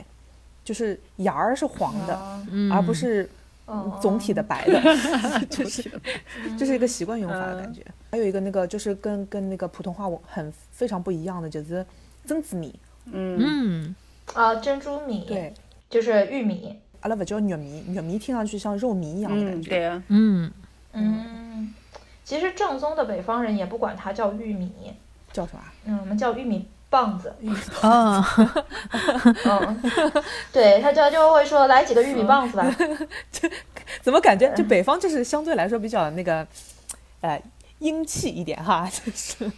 [0.63, 3.29] 就是芽儿是黄的，嗯，而不是哦
[4.01, 4.81] 总体的白的，
[5.49, 5.91] 就是
[6.57, 7.85] 就是一个习惯用法的感觉。
[8.11, 11.85] 还有一个那个就是跟跟那个普通话我很非常不一样的，就是
[12.25, 12.73] 曾子米。
[13.05, 13.95] 嗯，嗯
[14.33, 15.53] 啊，珍珠米，对，
[15.89, 16.77] 就是玉米。
[17.01, 19.69] 阿拉不叫玉米，玉米听上去像肉糜一样的感嗯，觉。
[19.69, 20.03] 对啊。
[20.09, 20.51] 嗯
[20.93, 21.73] 嗯，
[22.23, 24.71] 其实正宗的北方人也不管它叫玉米，
[25.33, 25.73] 叫什么啊？
[25.85, 27.33] 嗯，我们叫玉米棒子。
[27.81, 28.23] 哦，
[29.45, 29.81] 嗯，
[30.53, 32.65] 对，他就就会说来几个玉米棒子吧。
[33.31, 33.49] 这
[34.01, 36.45] 怎么感觉就北方就是相对来说比较那个，
[37.21, 37.41] 呃，
[37.79, 39.49] 英气一点哈，就是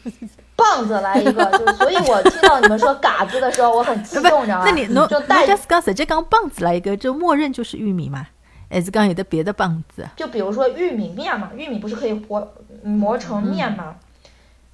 [0.56, 4.66] 棒子来一个，就所以我听到你们说嘎子的时候，我很激动，你知道吗？
[4.66, 8.28] 那你就带假使讲直接讲棒子来一个，就默认就是玉米嘛？
[8.70, 10.08] 还是刚有的别的棒子？
[10.16, 13.96] 就比如说玉米面嘛，玉米不是可以磨磨成面吗？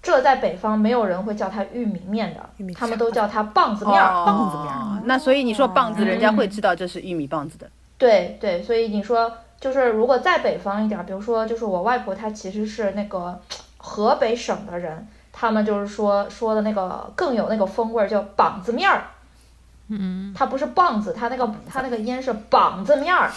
[0.01, 4.13] 这在北方没有人会叫它玉米面的他们都叫它棒子面儿。
[4.13, 7.69] 哦棒子面儿那所以你说棒子，嗯人家会知道这是玉米棒子的。
[7.97, 13.39] 对对，所以你说就是如果再北方一点儿，比如说就是我外婆她其实是那个
[13.77, 19.03] 河北省的人，他们就是说说的那个更有那个风味儿，叫膀子面儿。
[19.89, 23.29] 嗯，它不是棒子，它那个它那个音是膀子面儿，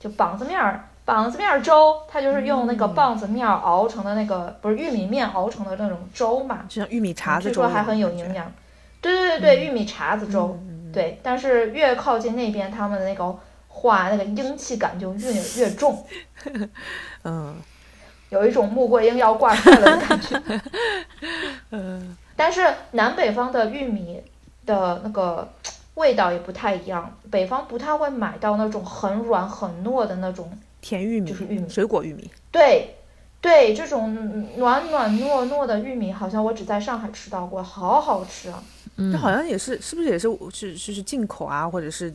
[0.00, 0.88] 就膀子面儿。
[1.08, 8.52] 膀子面儿粥，它就是用那个棒子面儿熬成的那个，不是玉米面熬成的那种粥嘛，就像玉米碴子据粥据说还很有营养。
[9.00, 11.18] 对对对对，玉米碴子粥，嗯对。
[11.22, 13.34] 但是越靠近那边，他们的那个
[13.68, 16.04] 话，那个英气感就越越重，
[17.24, 17.56] 嗯
[18.28, 20.60] 有一种穆桂英要挂帅了的感觉。
[21.72, 24.22] 嗯但是南北方的玉米
[24.66, 25.48] 的那个
[25.94, 32.30] 味道也不太一样，北方不太会买到那种很软很糯的那种，甜玉米就是玉米水果玉米。
[32.50, 32.94] 对。
[33.40, 34.12] 对这种
[34.56, 38.60] 暖暖糯糯的玉米，好像我只在上海吃到过，好好吃啊！
[38.96, 42.12] 嗯这好像也是，是不是也是是就是进口啊，或者是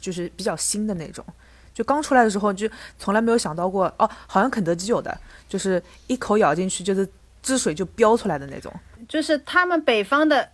[0.00, 1.24] 就是比较新的那种？
[1.72, 5.16] 就刚出来的时候就从来没有想到过哦，好像肯德基有的，
[5.48, 7.08] 就是一口咬进去就是
[7.40, 8.72] 汁水就飙出来的那种。
[9.08, 10.50] 就是他们北方的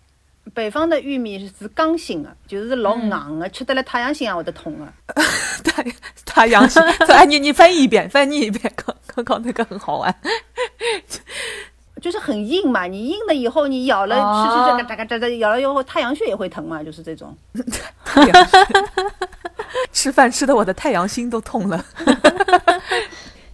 [0.55, 4.93] 北方的玉米是刚性的，就是老硬的，吃得来太阳性也会得痛的。
[5.65, 5.85] 太
[6.25, 6.79] 太阳系，
[7.09, 10.15] 哎，你你翻译一遍，翻译一遍，刚刚刚那个很好玩。
[12.01, 17.37] 就是很硬嘛，你硬了以后，你咬了哦吃吃这个哒哒哒，咬了以后太阳穴也会疼嘛，就是这种。
[18.05, 18.57] 太阳系
[19.93, 21.85] 吃饭吃的我的太阳心都痛了。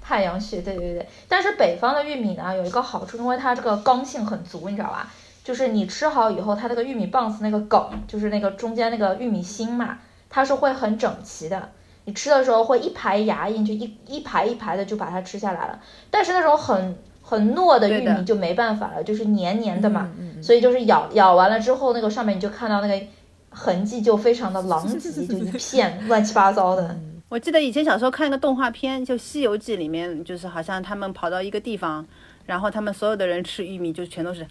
[0.01, 1.07] 太阳穴，对对对。
[1.29, 5.13] 但是北方的玉米呢，有一个好处，因为它这个刚性很足，你知道吧？
[5.49, 11.71] 就是你吃好以后，它那个玉米棒子那个梗，就是那个中间那个玉米芯嘛，它是会很整齐的。
[12.05, 15.81] 你吃的时候会一排牙印，就一一排一排的就把它吃下来了。
[16.11, 23.07] 但是那种很很糯的玉米就没办法了，就是黏黏的嘛，嗯嗯所以就是咬咬完了之后，那个上面你就看到那个
[23.49, 26.95] 痕迹就非常的狼藉，就一片 乱七八糟的。
[27.31, 32.07] 我记得以前小时候看一个动画片，就《西游记》里面，就是好像他们跑到一个地方，
[32.45, 34.47] 然后他们所有的人吃玉米，就全都是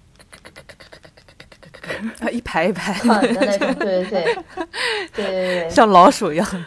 [2.20, 4.38] 啊，一排一排，狠的那种，对对对，
[5.14, 5.26] 对 对
[5.62, 5.70] 对。
[5.70, 6.66] 像老鼠一样。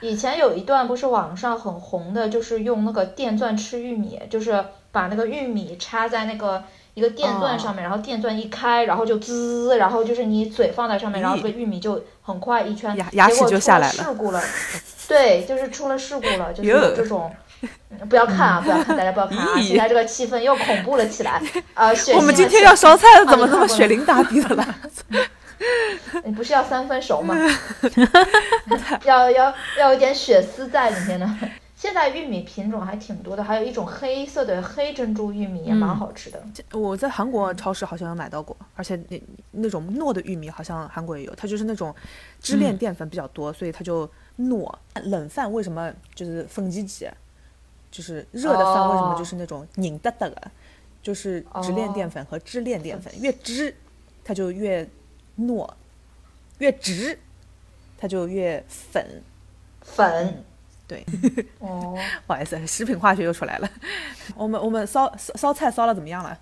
[0.00, 6.62] 以前有一段不是网上很红的，就是用那个电钻吃玉米，就是把那个玉米插在那个
[6.94, 14.40] 一个电钻上面，然后电钻一开，然后就滋，然后就是你嘴放在上面，然后这个玉米就很快一圈，牙牙齿结果出就下来了事故了。
[15.08, 17.34] 对，就是出了事故了，就是有这种。
[17.62, 17.68] 嗯
[18.08, 18.60] 不要看啊！
[18.60, 19.60] 不要看，大家不要看啊！
[19.60, 21.40] 现在这个气氛又恐怖了起来，
[21.74, 24.74] 啊， 我们今天要烧菜了，怎么那么血淋大地的了？
[26.24, 27.34] 你不是要三分熟吗？
[29.04, 31.38] 要要要有点血丝在里面呢。
[31.76, 36.42] 现在玉米品种还挺多的，还有一种黑色的黑珍珠玉米也蛮好吃的。
[36.72, 41.94] 我在韩国超市好像有买到过，而且那那种糯的玉米好像韩国也有，它就是那种
[42.40, 44.72] 支链淀粉比较多，所以它就糯。
[45.04, 47.06] 冷饭为什么就是粉鸡鸡，
[47.94, 50.50] 就是热的饭为什么就是那种拧哒哒的，
[51.00, 53.72] 就是直链淀粉和支链淀粉，越支
[54.24, 54.84] 它就越
[55.38, 55.70] 糯，
[56.58, 57.16] 越直
[57.96, 59.22] 它就越粉。
[59.80, 60.42] 粉
[60.88, 61.06] 对，
[61.60, 63.70] 哦， 不好意思，食品化学又出来了。
[64.34, 66.36] 我们我们烧烧烧菜烧的怎么样了？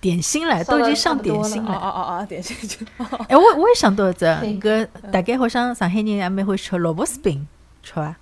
[0.00, 1.74] 点心了，都已经上点心了。
[1.74, 2.78] 哦哦哦，点心就。
[3.28, 7.46] 哎，我我也想到一只，可以搿大概好像上海人也蛮会吃萝卜丝饼，
[7.82, 8.16] 吃伐？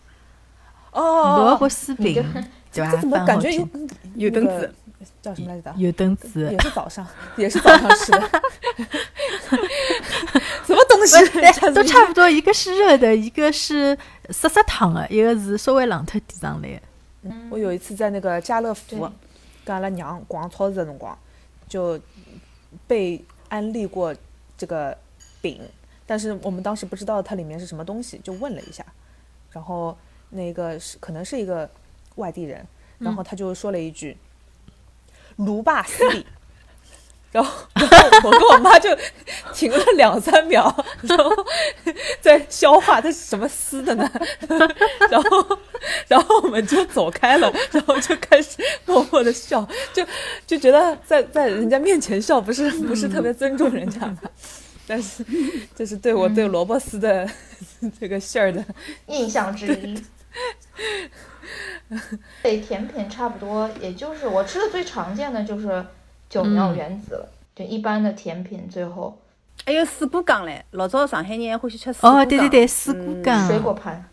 [0.92, 2.90] 哦，萝卜丝饼，对吧？
[2.92, 3.68] 这怎么感觉有
[4.16, 4.74] 有凳子？
[5.22, 5.72] 叫什么来着？
[5.76, 8.20] 有灯子也，是早上，也是早上吃的。
[10.66, 11.16] 什么东西？
[11.74, 13.96] 都差不多，一个是热的，一个是
[14.28, 16.68] 湿湿烫的，一个是稍微冷脱点上来
[17.22, 17.34] 的。
[17.50, 19.10] 我有一次在那个家乐福，
[19.64, 21.16] 跟阿拉娘逛超市的辰光，
[21.66, 21.98] 就
[22.86, 24.14] 被安利过
[24.56, 24.96] 这个
[25.40, 25.60] 饼，
[26.06, 28.84] 但是我们当时不知道它里面是什么东西，就问了一下，
[29.50, 29.96] 然后
[30.30, 31.68] 那个是可能是一个
[32.16, 32.66] 外地人，
[32.98, 34.16] 然后他就说了一句
[35.36, 36.26] “卢巴斯里”。
[37.32, 38.90] 然后，然后我跟我妈就
[39.54, 40.64] 停了两三秒，
[41.02, 41.30] 然后
[42.20, 44.10] 在消化它是什么丝的呢？
[45.08, 45.58] 然后，
[46.08, 49.64] 然后我们就走开了，然后就开始默默的笑，
[49.94, 50.04] 就
[50.44, 54.28] 就觉得在在人家面前笑不是不是特别尊重人家吧，
[54.88, 55.24] 但是
[55.76, 57.30] 这是对我对萝卜丝的
[58.00, 58.64] 这个馅儿的
[59.06, 60.02] 印象之一。
[62.42, 65.84] 对，甜品差不多，也就是我吃的最常见的就是
[66.28, 69.20] 九鸟原子了，就一般的甜品最后
[69.66, 72.28] 还有水果羹嘞，老早上海人欢喜吃水果哦，羹。
[72.28, 74.04] 对对对，水果嗯羹、水果盘、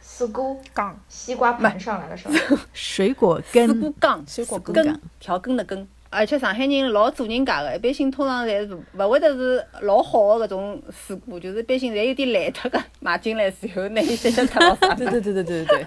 [0.00, 2.34] 丝菇、杠西瓜盘上来了是吧？
[2.72, 5.86] 水果水羹果羹，水果羹羹调羹的羹。
[6.08, 14.94] 而且上海人老做人家个，一般性通常侪是勿会得是老好个搿种水果，就是一般性侪有点烂脱个买进来随后，拿伊削削脱了啥。
[14.94, 15.86] 对对对对对对对，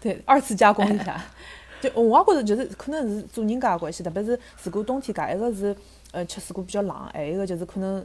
[0.00, 1.20] 对 二次加工一下。
[1.80, 5.74] 就我也觉着，就是可能是做人家个关系，特别是如果冬天家，一个是
[6.12, 8.04] 呃吃水果比较冷，还有一个就是可能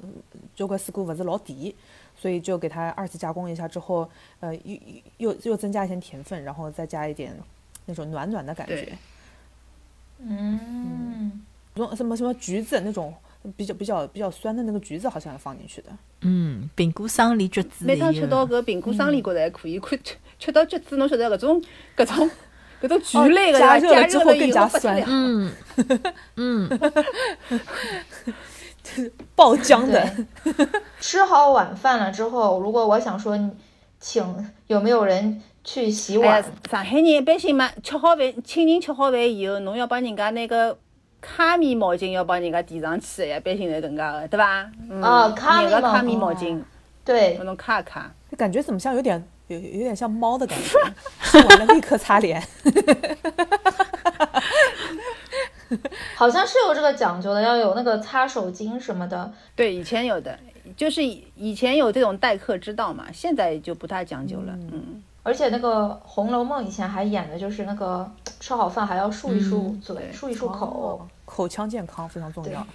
[0.55, 1.71] 交关水果勿是老甜，
[2.15, 4.75] 所以就给它二次加工一下之后，呃又
[5.17, 7.31] 又又增加一些甜分，然后再加一点
[7.85, 8.97] 那种暖暖的感觉。
[10.19, 11.31] 嗯，
[11.75, 13.13] 什么什么什么橘子那种
[13.55, 15.89] 比较比较比较酸的那个橘子，好像要放进去的。
[16.21, 21.61] 嗯，苹果生梨橘子每趟吃到个苹果生梨觉得还可以，看吃吃到橘子，侬晓得搿种
[21.95, 22.29] 搿种
[22.81, 25.03] 搿种橘类的，加加热了之后以更加酸。
[25.07, 25.51] 嗯
[26.35, 26.69] 嗯，
[29.35, 30.67] 爆浆的，对。
[30.99, 33.37] 吃好晚饭了之后，如果我想说，
[33.99, 34.23] 请
[34.67, 40.79] 有没有人去洗碗哎？，上海人一般性嘛，吃好饭，请人吃好饭以后，侬要帮人家那个
[41.19, 44.71] 卡米毛巾要帮人家递上去的呀，一般性侪搿能介个，对伐？
[44.89, 46.63] 嗯啊卡米毛热个卡米巾毛巾，
[47.03, 48.09] 对帮，侬卡一卡。
[48.37, 50.79] 感觉怎么像有点有有点像猫的感觉，
[51.21, 52.41] 吃完了立刻擦脸。
[56.15, 59.29] 好像是有这个讲究的，要有那个擦手巾什么的。
[59.53, 60.39] 对，以前有的，
[60.77, 64.53] 就是以以前有这种待客之道嘛，现在就不太讲究了。
[64.71, 68.09] 嗯，而且那个《红楼梦》以前还演的就是那个
[68.39, 70.65] 吃好饭还要漱一漱嘴、对漱一漱口。
[70.65, 72.65] 哦口腔健康非常重要。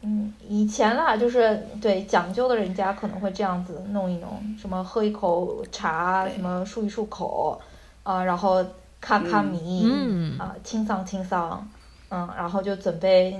[0.00, 7.60] 嗯，以前啦，就是对讲究的人家可能会这样子弄一弄，什么喝一口茶，什么漱一漱口，
[8.02, 8.64] 啊、然后
[8.98, 11.68] 咔咔米，嗯啊、清桑清桑，
[12.08, 13.38] 嗯，然后就准备，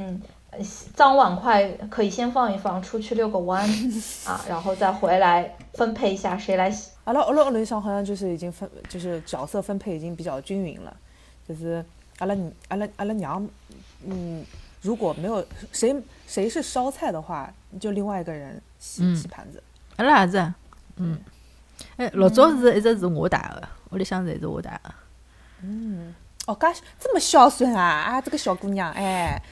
[0.95, 3.67] 脏碗筷可以先放一放，出去遛个弯，
[4.29, 6.91] 啊，然后再回来分配一下谁来洗。
[7.09, 10.95] 阿拉阿拉屋里向好像就是已经分，就是角色分配已经比较均匀了，
[11.49, 11.83] 就是
[12.19, 12.37] 阿拉
[12.69, 13.49] 阿拉阿拉娘，
[14.05, 14.45] 嗯，
[14.83, 15.43] 如果没有
[15.73, 19.63] 谁谁是烧菜的话，就另外一个人洗、嗯洗盘子。
[19.97, 20.53] 阿拉也是，
[20.97, 21.19] 嗯，
[21.97, 24.95] 哎，老早是一直是我打的，屋里向侪是我打的。
[25.63, 29.43] 嗯哦，噶这么孝顺啊啊，这个小姑娘哎，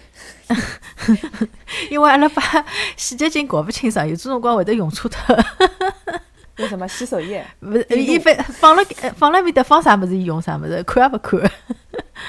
[1.90, 2.42] 因为阿拉把
[2.98, 5.36] 洗洁精搞不清爽，有种辰光会得用错脱。
[6.56, 7.44] 有什么洗手液？
[7.60, 11.40] 勿是，伊放放了呃放了面搭放啥物事，伊用啥物事，看也勿看。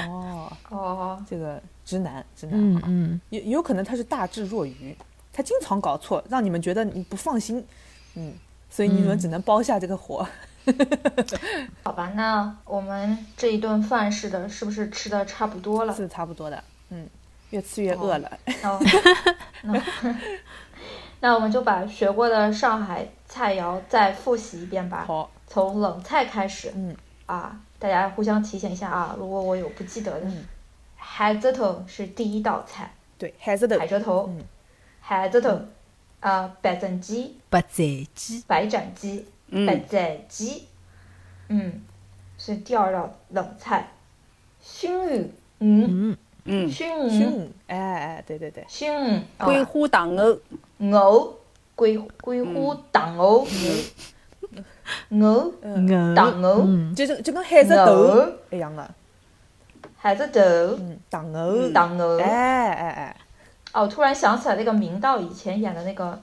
[0.07, 4.95] 哦，哦，这个直男直男啊，嗯嗯，有有可能他是大智若愚，
[5.31, 7.65] 他经常搞错，让你们觉得你不放心，
[8.15, 8.33] 嗯，
[8.69, 10.27] 所以你们嗯只能包下这个火。
[11.83, 15.95] 好吧，那我们这一顿饭是的，是不是吃的差不多了？
[15.95, 17.07] 是差不多的，嗯，
[17.51, 18.29] 越吃越饿了。
[21.21, 25.05] 那我们就把学过的上海菜肴再复习一遍吧。
[25.05, 26.95] 好，从冷菜开始，嗯。
[27.27, 30.43] 啊，大家互相提醒一下啊，如果我有不记得的，嗯。
[30.95, 34.43] 海蜇头是第一道菜，对，海蜇头海，蜇头，嗯。
[34.99, 35.61] 海蜇头，
[36.19, 39.67] 啊，白斩鸡，白斩鸡，白斩鸡，嗯。
[39.67, 40.67] 白斩鸡，
[41.49, 41.81] 嗯，
[42.39, 43.91] 是第二道冷菜，
[44.59, 50.39] 熏鱼，嗯，嗯，嗯，熏鱼，哎哎，对对对，熏鱼，桂花糖藕，
[50.91, 51.36] 藕，
[51.77, 53.45] 桂桂花糖藕，
[55.11, 58.89] 藕，嗯，藕糖藕嗯，就就就跟海蜇头，一样的，
[59.95, 60.39] 海蜇头，
[60.79, 62.19] 嗯，糖藕，糖藕。
[62.19, 63.15] 哎哎哎，
[63.73, 66.19] 哦，突然想起来那个明道以前演的那个，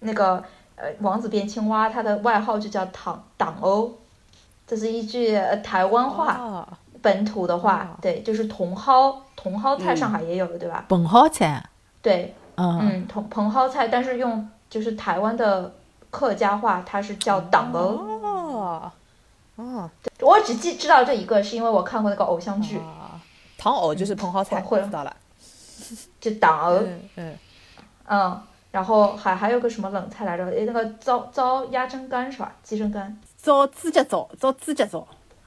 [0.00, 0.44] 那个
[0.76, 3.96] 呃王子变青蛙，他的外号就叫糖党欧，
[4.66, 6.68] 这是一句呃台湾话、哦。
[7.00, 7.96] 本土的话，哦。
[8.02, 10.84] 对，就是茼蒿，茼蒿菜嗯上海也有的，对吧？
[10.88, 11.64] 本蒿菜，
[12.02, 15.74] 对，嗯，嗯，茼茼蒿菜，但是用就是台湾的
[16.10, 17.80] 客家话，它是叫党鹅。
[17.80, 18.92] 哦
[19.56, 23.20] 哦我只记知道这一个，是因为我看过那个偶像剧，啊，
[23.56, 25.16] 糖藕就是茼蒿菜，知道了，
[26.20, 26.78] 就党鹅。
[26.78, 27.38] 嗯嗯，
[28.06, 30.44] 嗯，然后还还有个什么冷菜来着？
[30.46, 32.52] 诶，那个糟糟鸭胗肝是吧？
[32.62, 33.20] 鸡胗肝。
[33.36, 35.06] 糟猪脚糟，糟猪脚糟，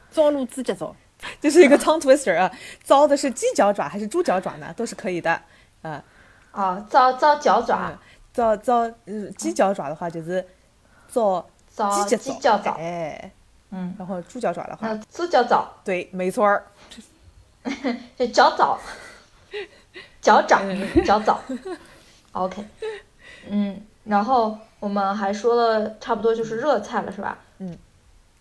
[0.10, 0.96] 糟卤猪脚糟。
[1.40, 2.52] 这是一个 tongue twister 啊，
[2.84, 4.74] 糟的是鸡脚爪还是猪脚爪呢？
[4.76, 5.40] 都是可以的，
[5.84, 6.04] 啊，
[6.52, 7.92] 啊，糟糟脚爪
[8.32, 10.46] 嗯，糟糟，呃，鸡脚爪的话就是
[11.10, 13.32] 糟糟鸡鸡脚爪，哎，
[13.72, 16.66] 嗯，然后猪脚爪的话，猪脚爪对，没错儿，
[18.18, 18.78] 就脚爪，
[20.22, 21.40] 脚掌嗯 脚爪
[22.32, 22.64] ，OK，
[23.50, 27.38] 嗯，然后我们还说了差不多就是热菜了，是吧？
[27.60, 27.78] 嗯，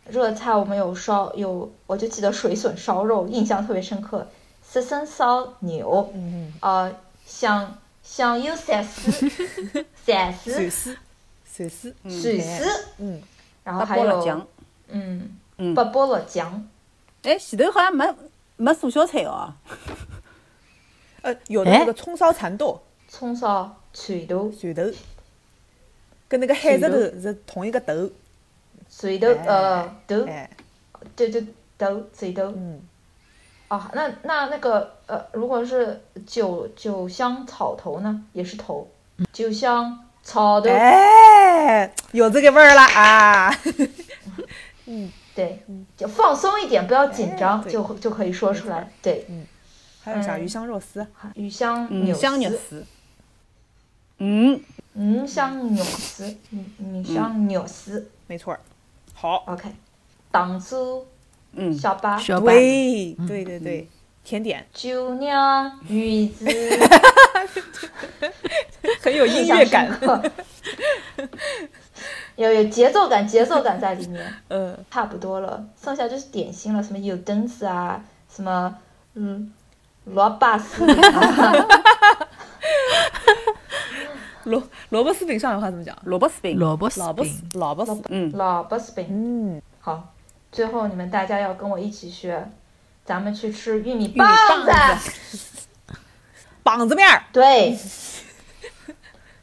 [0.09, 4.27] 热菜我们有烧有，我就记得水笋烧肉，印象特别深刻，
[4.63, 6.95] 刺身烧牛，嗯，呃，
[7.27, 7.77] 香
[8.11, 9.13] 香油鳝丝，
[10.05, 10.97] 鳝丝，寿司，
[11.45, 12.65] 寿司，水丝，
[12.99, 13.23] 嗯，
[13.63, 14.47] 然后还八宝辣有酱，
[14.89, 15.75] 嗯，嗯。
[15.77, 16.69] 八宝辣酱，
[17.23, 18.05] 哎，前头好像没
[18.57, 19.55] 没素小菜哦。
[21.23, 21.79] 呃，有的哎？
[21.79, 24.83] 那个葱烧蚕豆、葱烧蚕豆，蚕豆，
[26.27, 28.11] 跟那个海蜇头是同一个头，
[28.89, 30.51] 蚕豆呃豆，哎，
[31.15, 31.47] 对对
[31.79, 32.53] 豆蚕豆。
[32.57, 32.83] 嗯，
[33.71, 38.91] 啊，那那那个呃，如果是酒酒香草头呢，也是头，
[39.33, 43.55] 酒香草头，哎，有这个味儿了啊，
[44.87, 45.11] 嗯。
[45.33, 45.63] 对，
[45.97, 48.91] 就放松一点，不要紧张，哎就就可以说出来。
[49.01, 49.47] 对，嗯。
[50.03, 52.87] 还有啥嗯鱼香肉丝，鱼香嗯，鱼香肉丝，丝。
[54.19, 54.61] 嗯，
[54.95, 58.61] 鱼香牛丝，鱼鱼香牛丝没错儿，
[59.15, 59.71] 好，，OK，
[60.33, 61.07] 糖醋
[61.53, 61.73] 嗯。
[61.73, 63.89] 小巴，小白，对对对对，
[64.25, 64.67] 甜点。
[64.73, 66.47] 酒酿鱼子，
[69.03, 70.23] 很有音乐感，感，
[72.37, 74.35] 有有节奏感，节奏感在里面。
[74.49, 78.77] 嗯，差不多了，剩下就是点心了，什么有灯子啊，什么
[79.15, 79.53] 嗯
[80.07, 80.85] 萝卜丝，
[84.45, 85.97] 萝萝卜丝饼上海话怎么讲？
[86.05, 89.07] 萝卜丝饼，萝卜萝卜丝饼，萝卜丝，嗯，萝卜丝饼。
[89.11, 90.13] 嗯，好，
[90.53, 92.51] 最后你们大家要跟我一起学，
[93.05, 94.29] 咱们去吃玉米米棒
[94.67, 95.11] 棒子。
[96.63, 97.77] 棒子面儿，对，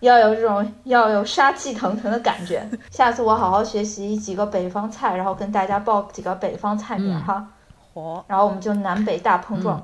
[0.01, 2.69] 要有这种要有杀气腾腾的感觉。
[2.91, 7.47] 下次我好好学习几个北方菜，然后跟大家报几个北方菜名嗯哈，
[7.93, 9.83] 好，然后我们就南北大碰撞。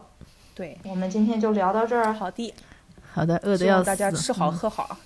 [0.54, 2.54] 对，我们今天就聊到这儿，好的，
[3.12, 3.78] 好的，饿的要死。
[3.78, 4.98] 望大家吃好嗯喝好。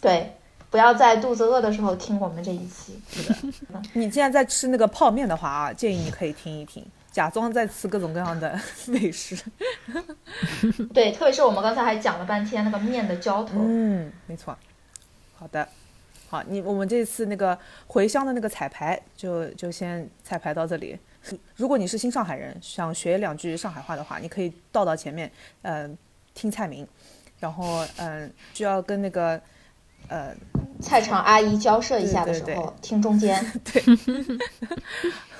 [0.00, 0.36] 对，
[0.70, 2.98] 不要在肚子饿的时候听我们这一期。
[3.92, 9.36] 你既然在吃那个泡面的话啊，建议你可以听一听，假装在吃各种各样的 美食。
[10.94, 14.56] 对，特别是我们刚才还讲了半天那个面的浇头，嗯，没错。
[15.34, 15.66] 好的，
[16.28, 20.96] 好，你我们这次那个回乡的那个彩排就就先彩排到这里。
[21.56, 25.30] 如果你是新上海人，想学两句上海话的话，你可以倒到前面，
[25.62, 25.98] 嗯、
[26.32, 26.86] 听菜名，
[27.40, 29.40] 然后嗯、需要跟那个
[30.08, 30.34] 呃
[30.80, 33.44] 菜场阿姨交涉一下的时候，对对对听中间。
[33.64, 33.82] 对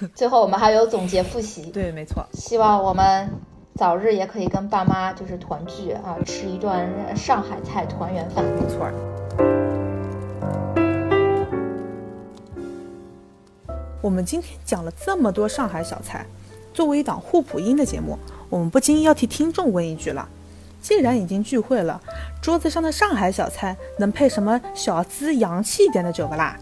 [0.14, 3.28] 最后我们还有总结复习，对，没错，希望我们
[3.74, 8.44] 早日也可以跟爸妈就是团聚啊，吃一顿上海菜团圆饭。
[8.44, 8.94] 没错儿。
[14.02, 16.24] 我们今天讲了这么多上海小菜，
[16.72, 20.26] 作为一档互补音的节目，我们不禁要替听众问一句了：
[20.80, 22.00] 既然已经聚会了，
[22.40, 26.56] 桌子上的上海小菜能配什么小资洋气一点的酒不啦？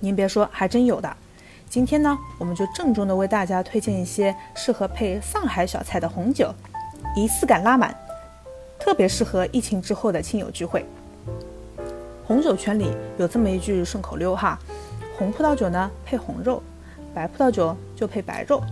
[0.00, 1.16] 您别说，还真有的。
[1.70, 6.52] 今天呢，我们就郑重的为大家推荐一些适合配上海小菜的红酒，
[7.16, 7.96] 仪式感拉满，
[8.78, 10.84] 特别适合疫情之后的亲友聚会。
[12.26, 14.58] 红酒圈里有这么一句顺口溜哈，
[15.16, 16.62] 红葡萄酒呢配红肉，
[17.14, 18.62] 白葡萄酒就配白肉。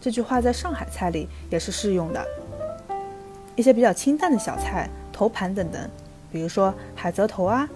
[0.00, 2.26] 这句话在上海菜里也是适用的。
[3.56, 5.90] 一些比较清淡的小菜，头盘等等，
[6.32, 7.68] 比如说海蜇头啊、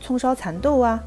[0.00, 1.02] 葱烧蚕豆啊，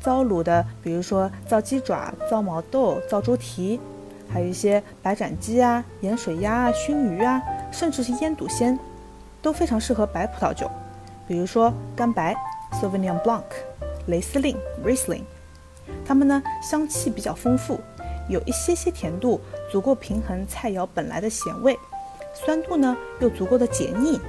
[0.00, 3.80] 糟卤的，比如说糟鸡爪、糟毛豆、糟猪蹄，
[4.28, 8.78] 还有一些白斩鸡啊、盐水鸭啊、熏鱼啊，甚至是腌笃鲜，
[9.40, 10.70] 都非常适合白葡萄酒，
[11.26, 12.36] 比如说干白
[12.72, 13.42] Sauvignon Blanc、
[14.06, 15.22] 雷司令 Riesling，
[16.04, 17.80] 它们呢香气比较丰富，
[18.28, 19.40] 有一些些甜度，
[19.72, 21.78] 足够平衡菜肴本来的咸味，
[22.32, 24.20] 酸度呢又足够的解腻，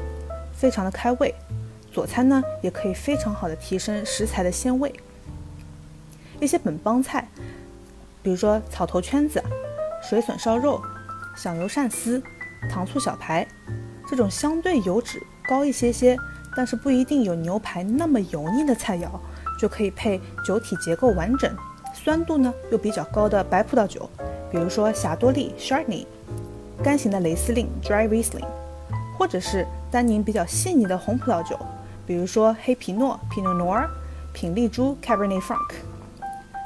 [0.54, 1.34] 非常的开胃。
[1.92, 4.94] 佐餐呢也可以非常好的提升食材的鲜味。
[6.40, 7.28] 一些本帮菜，
[8.24, 9.44] 比如说草头圈子、
[10.02, 10.82] 水笋烧肉、
[11.36, 12.22] 响油鳝丝、
[12.70, 13.46] 糖醋小排，
[14.10, 16.18] 这种相对油脂高一些些，
[16.56, 19.08] 但是不一定有牛排那么油腻的菜肴，
[19.60, 21.54] 就可以配酒体结构完整、
[21.94, 24.10] 酸度呢又比较高的白葡萄酒，
[24.50, 26.06] 比如说霞多丽 （Chardonnay）、
[26.84, 28.44] 干型的雷司令 （Dry Riesling），
[29.16, 31.56] 或者是单宁比较细腻的红葡萄酒，
[32.08, 33.88] 比如说黑皮诺 （Pinot Noir）、
[34.34, 35.76] 品丽珠 （Cabernet Franc）。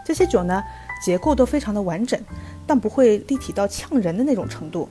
[0.05, 0.63] 这些酒呢，
[1.03, 2.17] 结构都非常的完整，
[2.65, 4.87] 但不会立体到呛人的那种程度。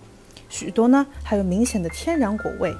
[0.50, 2.76] 许多呢还有明显的天然果味，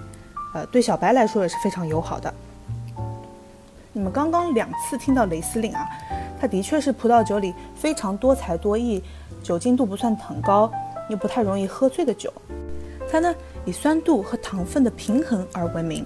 [0.53, 2.33] 呃，对小白来说也是非常友好的。
[3.95, 5.89] 你们刚刚两次听到雷司令啊，
[6.39, 9.03] 它的确是葡萄酒里非常多才多艺，
[9.43, 10.71] 酒精度不算很高，
[11.09, 12.33] 又不太容易喝醉的酒。
[13.11, 13.35] 它呢
[13.65, 16.05] 以酸度和糖分的平衡而闻名。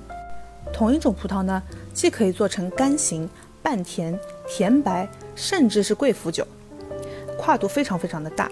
[0.72, 1.62] 同一种葡萄呢，
[1.94, 3.28] 既可以做成干型、
[3.62, 6.46] 半甜、甜白，甚至是贵腐酒，
[7.38, 8.50] 跨度非常非常的大。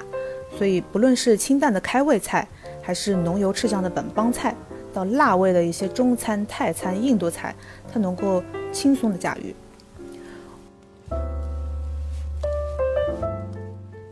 [0.57, 2.49] 所以不论是清淡的开胃菜，
[2.81, 4.55] 还是浓油赤酱的本帮菜，
[4.95, 7.55] 到辣味的一些中餐、泰餐、印度菜，
[7.93, 8.43] 它能够
[8.73, 9.55] 轻松的驾驭。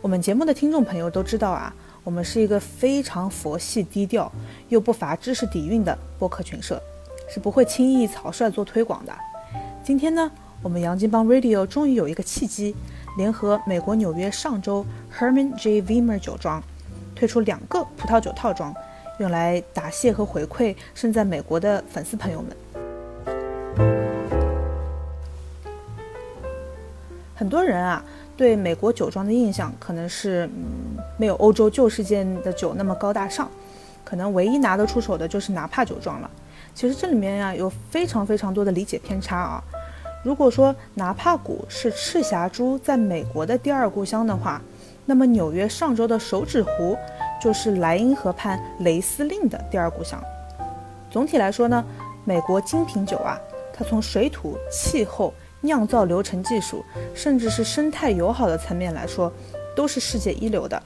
[0.03, 1.75] 我们节目的听众朋友都知道啊，
[2.05, 4.31] 我们是一个非常佛系、低调
[4.69, 6.81] 又不乏知识底蕴的播客群社，
[7.31, 9.13] 是不会轻易草率做推广的。
[9.83, 10.31] 今天呢，
[10.63, 12.77] 我们洋金帮 Radio 终于有一个契机，
[13.17, 14.85] 联合美国纽约上周
[15.19, 15.81] Herman J.
[15.81, 16.63] Vimer 酒庄，
[17.17, 18.75] 推出两个葡萄酒套装，
[19.19, 22.55] 用来答谢和回馈身在美国的粉丝朋友们。
[27.35, 28.05] 很多人啊，
[28.37, 33.49] 对美国酒庄的印象可能是，嗯，没有欧洲旧世界的酒那么高大上，
[34.05, 36.31] 可能唯一拿得出手的就是纳帕酒庄了。
[36.75, 39.63] 其实这里面呀、有非常非常多的理解偏差啊。
[40.25, 44.61] 如果说纳帕谷是赤霞珠在美国的第二故乡的话，
[45.07, 46.97] 那么纽约上周的手指湖
[47.41, 50.21] 就是莱茵河畔雷司令的第二故乡。
[51.11, 51.85] 总体来说呢，
[52.25, 53.39] 美国精品酒啊，
[53.73, 55.33] 它从水土、气候、
[55.65, 56.85] 酿造流程技术，
[57.15, 59.33] 甚至是生态友好的层面来说，
[59.75, 60.81] 都是世界一流的。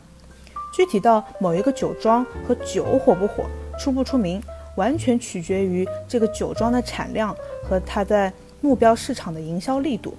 [0.72, 3.44] 具体到某一个酒庄和酒火不火、
[3.78, 4.40] 出不出名，
[4.76, 7.34] 完全取决于这个酒庄的产量
[7.68, 10.16] 和它在目标市场的营销力度。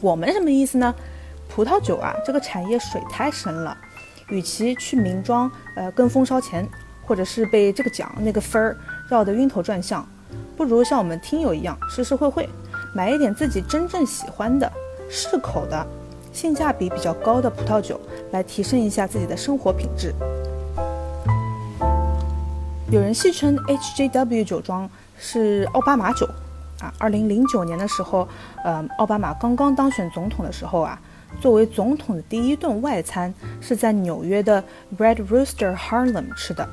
[0.00, 0.92] 我们什么意思呢？
[1.48, 3.76] 葡萄酒啊，这个产业水太深了，
[4.28, 6.68] 与其去名庄呃跟风烧钱，
[7.04, 8.76] 或者是被这个奖那个分儿
[9.08, 10.08] 绕得晕头转向，
[10.56, 12.48] 不如像我们听友一样，实实惠惠，
[12.92, 14.70] 买一点自己真正喜欢的、
[15.08, 15.86] 适口的、
[16.32, 18.00] 性价比比较高的葡萄酒，
[18.32, 20.12] 来提升一下自己的生活品质。
[22.90, 24.88] 有人戏称 HJW 酒庄
[25.18, 26.28] 是奥巴马酒。
[26.80, 28.26] 啊，二零零九年的时候，
[28.64, 30.98] 呃，奥巴马刚刚当选总统的时候啊，
[31.38, 34.64] 作为总统的第一顿外餐是在纽约的
[34.96, 36.66] Red Rooster Harlem 吃的。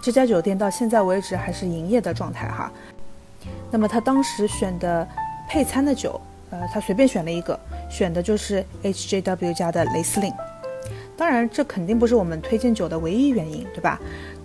[0.00, 2.70] 这家酒店到现在为止还是营业的状态哈。
[3.72, 5.04] 那么他当时选的
[5.50, 6.20] 配餐的酒，
[6.50, 7.58] 呃，他随便选了一个，
[7.90, 10.32] 选的就是 HJW 家的雷司令。
[11.16, 13.98] 当然，这肯定不是我们推荐酒的唯一原因，对吧？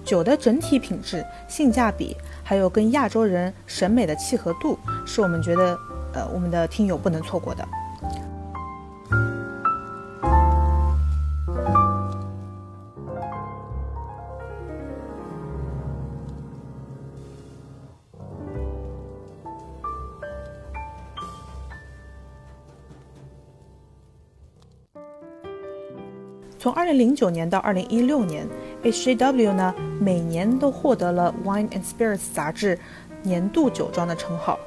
[0.04, 2.18] 酒的整体品质、性价比。
[2.44, 5.78] 还有跟亚洲人审美的契合度，是我们觉得，
[6.14, 7.64] 呃，我们的听友不能错过的。
[26.66, 28.44] 从二零零九年到二零一六年
[28.82, 32.76] ，HJW 呢每年都获得了《Wine and Spirits》杂志
[33.22, 34.58] 年度酒庄的称号。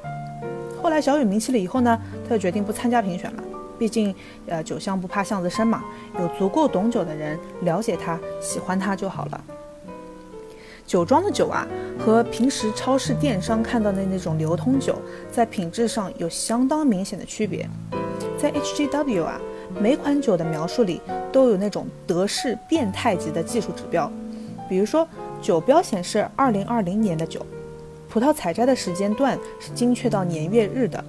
[0.81, 3.43] 后来小雨名气了以后呢，他就决定不参加评选了。
[3.77, 4.15] 毕竟，
[4.47, 5.83] 呃，酒香不怕巷子深嘛，
[6.17, 9.43] 有足够懂酒的人了解它、喜欢它就好了。
[10.87, 11.67] 酒庄的酒啊，
[11.99, 14.95] 和平时超市、电商看到的那种流通酒，
[15.29, 17.69] 在品质上有相当明显的区别。
[18.37, 19.37] 在 HJW 啊。
[19.77, 21.01] 每款酒的描述里
[21.31, 24.11] 都有那种德式变态级的技术指标，
[24.67, 25.07] 比如说
[25.41, 27.45] 酒标显示二零二零年的酒，
[28.09, 31.03] 葡萄采摘的时间段是精确到年月日的，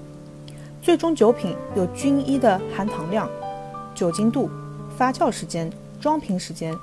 [0.83, 3.29] 最终酒品有均一的含糖量、
[3.95, 4.51] 酒精度、
[4.97, 6.77] 发酵时间、装瓶时间，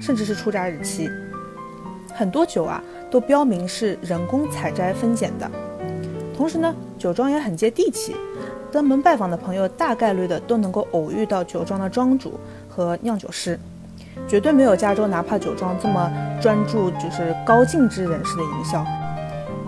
[0.00, 1.08] 甚至是出榨日期。
[2.12, 5.50] 很多酒啊都标明是人工采摘分拣的，
[6.36, 8.14] 同时呢，酒庄也很接地气。
[8.74, 12.32] 登门拜访的朋友，大概率的都能够偶遇到酒庄的庄主
[12.68, 13.56] 和酿酒师，
[14.26, 16.10] 绝对没有加州哪怕酒庄这么
[16.42, 18.84] 专注，就是高净值人士的营销。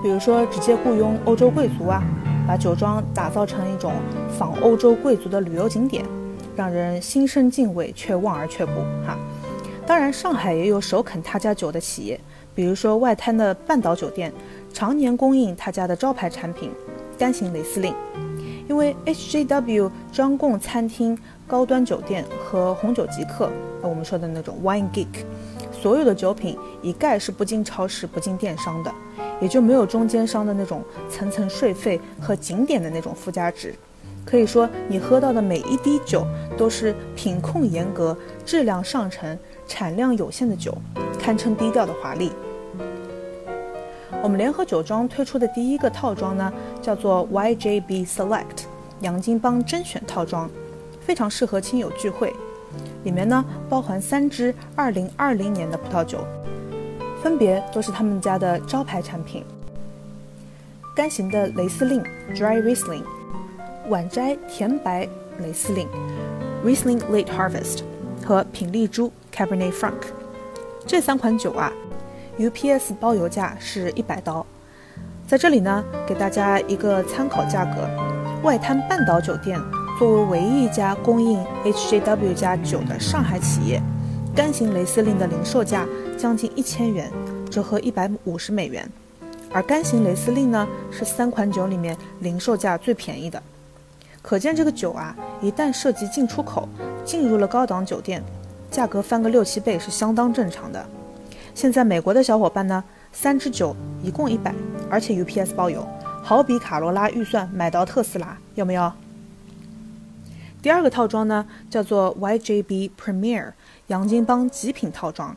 [0.02, 2.02] 比如说，直接雇佣欧洲贵族啊，
[2.48, 3.92] 把酒庄打造成一种
[4.36, 6.04] 仿欧洲贵族的旅游景点，
[6.56, 8.72] 让人心生敬畏却望而却步。
[9.06, 9.16] 哈，
[9.86, 12.20] 当然，上海也有首肯他家酒的企业，
[12.56, 14.32] 比如说外滩的半岛酒店，
[14.74, 16.72] 常年供应他家的招牌产品
[17.16, 17.94] 干型雷司令。
[18.68, 23.50] 因为 HJW 专供餐厅、高端酒店和红酒极客，
[23.82, 25.24] 我们说的那种 Wine Geek，
[25.70, 28.92] 所有的酒品一概是不进超市、不进电商的，
[29.40, 33.74] 也就没有中间商的那种层层税费和景点的那种附加值。
[34.24, 39.38] 可以说，你喝到的每一滴酒都是品控严格、质量上乘、
[39.68, 40.76] 产量有限的酒，
[41.16, 42.32] 堪称低调的华丽。
[44.22, 48.64] 我们联合酒庄推出的第一个套装呢，叫做 YJB Select
[49.00, 50.48] 杨金邦甄选套装，
[51.00, 52.32] 非常适合亲友聚会。
[53.04, 56.24] 里面呢包含三支2020年的葡萄酒，
[57.22, 59.44] 分别都是他们家的招牌产品：
[60.94, 62.02] 干型的雷司令
[62.34, 63.02] Dry Riesling、
[63.88, 65.08] 晚摘甜白
[65.40, 65.88] 雷司令
[66.64, 67.82] Riesling Late Harvest
[68.24, 69.92] 和品丽珠 Cabernet Franc。
[70.86, 71.72] 这三款酒啊。
[72.38, 74.44] UPS 包邮价是一百刀，
[75.26, 77.88] 在这里呢，给大家一个参考价格。
[78.42, 79.58] 外滩半岛酒店
[79.98, 83.80] 作为唯一一家供应 HJW 加酒的上海企业，
[84.34, 85.86] 干型雷司令的零售价
[86.18, 87.10] 将近一千元，
[87.50, 88.86] 折合一百五十美元。
[89.50, 93.42] 而干型雷司令呢，是三款酒里面零售价最便宜的。
[94.20, 96.68] 可见这个酒啊，一旦涉及进出口，
[97.02, 98.22] 进入了高档酒店，
[98.70, 100.86] 价格翻个六七倍是相当正常的。
[101.56, 104.54] 现在美国的小伙伴呢，三支酒一共一百，
[104.90, 105.88] 而且 UPS 包邮，
[106.22, 108.92] 好比卡罗拉预算买到特斯拉，有没有？
[110.60, 113.52] 第二个套装呢，叫做 YJB Premier
[113.86, 115.34] 洋金邦极品套装，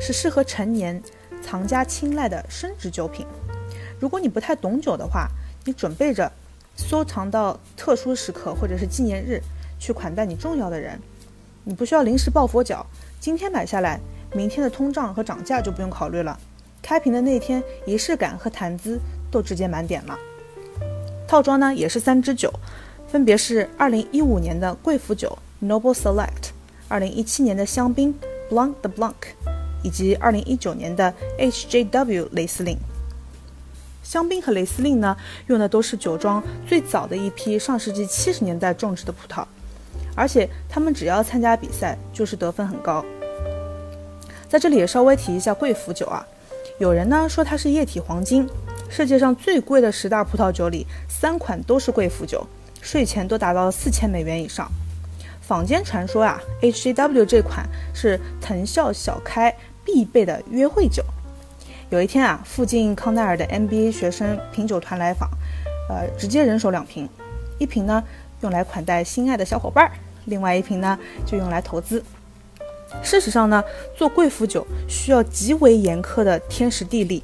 [0.00, 1.02] 是适合成年
[1.42, 3.26] 藏家青睐的升值酒品。
[3.98, 5.26] 如果你不太懂酒的话，
[5.64, 6.30] 你准备着
[6.76, 9.42] 收藏到特殊时刻或者是纪念日
[9.80, 11.00] 去款待你重要的人，
[11.64, 12.86] 你不需要临时抱佛脚，
[13.18, 13.98] 今天买下来。
[14.34, 16.38] 明天的通胀和涨价就不用考虑了，
[16.82, 18.98] 开瓶的那天仪式感和谈资
[19.30, 20.18] 都直接满点了。
[21.26, 22.52] 套装呢也是三支酒，
[23.06, 28.14] 分别是2015年的贵腐酒 Noble Select，2017 年的香槟
[28.50, 29.14] Blanc de Blanc，
[29.82, 32.78] 以及2019年的 HJW 雷司令。
[34.02, 35.14] 香槟和雷司令呢，
[35.48, 39.44] 用的都是酒庄最早的一批上世纪七十年代种植的葡萄，
[40.14, 43.04] 而且他们只要参加比赛，就是得分很高。
[44.48, 46.26] 在这里也稍微提一下贵腐酒啊，
[46.78, 48.48] 有人呢说它是液体黄金，
[48.88, 52.46] 世界上最贵的十大葡萄酒里，三款都是贵腐酒，
[52.80, 54.66] 税前都达到了四千美元以上。
[55.42, 61.04] 坊间传说啊，HJW 这款是藤校小开必备的约会酒。
[61.90, 65.28] 有一天啊，附近康奈尔的 MBA 学生品酒团来访，
[65.90, 67.06] 呃，直接人手两瓶，
[67.58, 68.02] 一瓶呢
[68.40, 69.92] 用来款待心爱的小伙伴儿，
[70.24, 72.02] 另外一瓶呢就用来投资。
[73.02, 73.62] 事实上呢，
[73.94, 77.22] 做贵腐酒需要极为严苛的天时地利，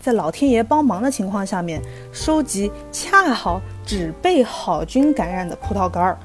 [0.00, 1.80] 在老天爷帮忙的情况下面，
[2.12, 6.18] 收集恰好只被好菌感染的葡萄干儿，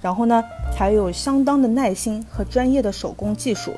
[0.00, 0.42] 然后呢
[0.76, 3.72] 还有相当的耐心和专业的手工技术，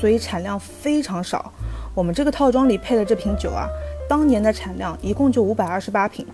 [0.00, 1.52] 所以产量非常少。
[1.94, 3.68] 我们这个套装里配的这瓶酒啊，
[4.08, 6.26] 当年的产量一共就五百二十八瓶，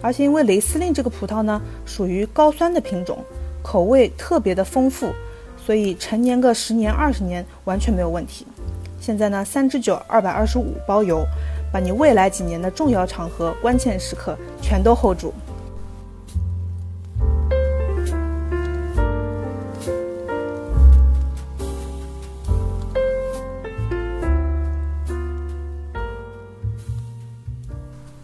[0.00, 3.18] 而且因为雷司令这个葡萄呢属于高酸的品种，
[3.62, 5.12] 口味特别的丰富，
[5.68, 8.46] 所以陈年个十年二十年完全没有问题。
[8.98, 11.22] 现在呢，三支酒二百二十五包邮，
[11.70, 15.34] 把你未来几年的重要场合、关键时刻全都 hold 住。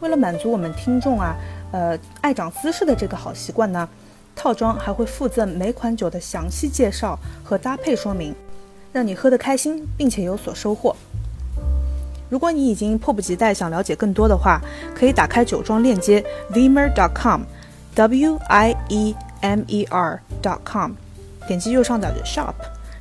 [0.01, 1.37] 为了满足我们听众啊，
[1.73, 3.87] 呃，爱长姿势的这个好习惯呢，
[4.35, 8.35] 套装还会附赠每款酒的详细介绍和搭配说明，
[8.93, 10.97] 让你喝得开心，并且有所收获。
[12.31, 14.61] 如果你已经迫不及待想了解更多的话，
[14.95, 20.93] 可以打开酒庄链接 Vimer.com，W I E M E R.com，
[21.47, 22.55] 点击右上角的 Shop，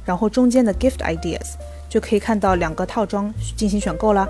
[0.06, 1.56] 然后中间的 Gift Ideas，
[1.90, 4.28] 就可以看到两个套装进行选购啦。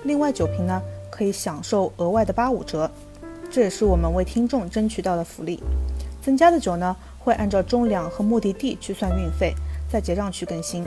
[0.04, 0.80] 另外九瓶呢
[1.10, 2.90] 可以享受额外的八五折。
[3.50, 5.62] 这也是我们为听众争取到的福利。
[6.22, 9.54] 增加的酒呢，会按照中粮和目的地去算运费，
[9.90, 10.84] 在结账区更新。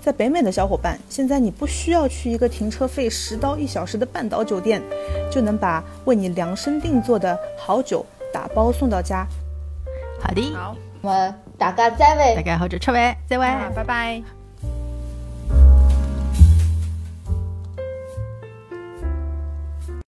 [0.00, 4.80] 在北美的小伙伴，现在你不需要去一个停车费十刀一小时的半岛酒店，
[5.30, 9.26] 就能把为你量身定做的好酒打包送到家。
[10.20, 12.42] 好的，好，我大家再会大。
[12.42, 13.44] 家好久吃饭，再会。
[13.44, 14.37] 啊，拜拜。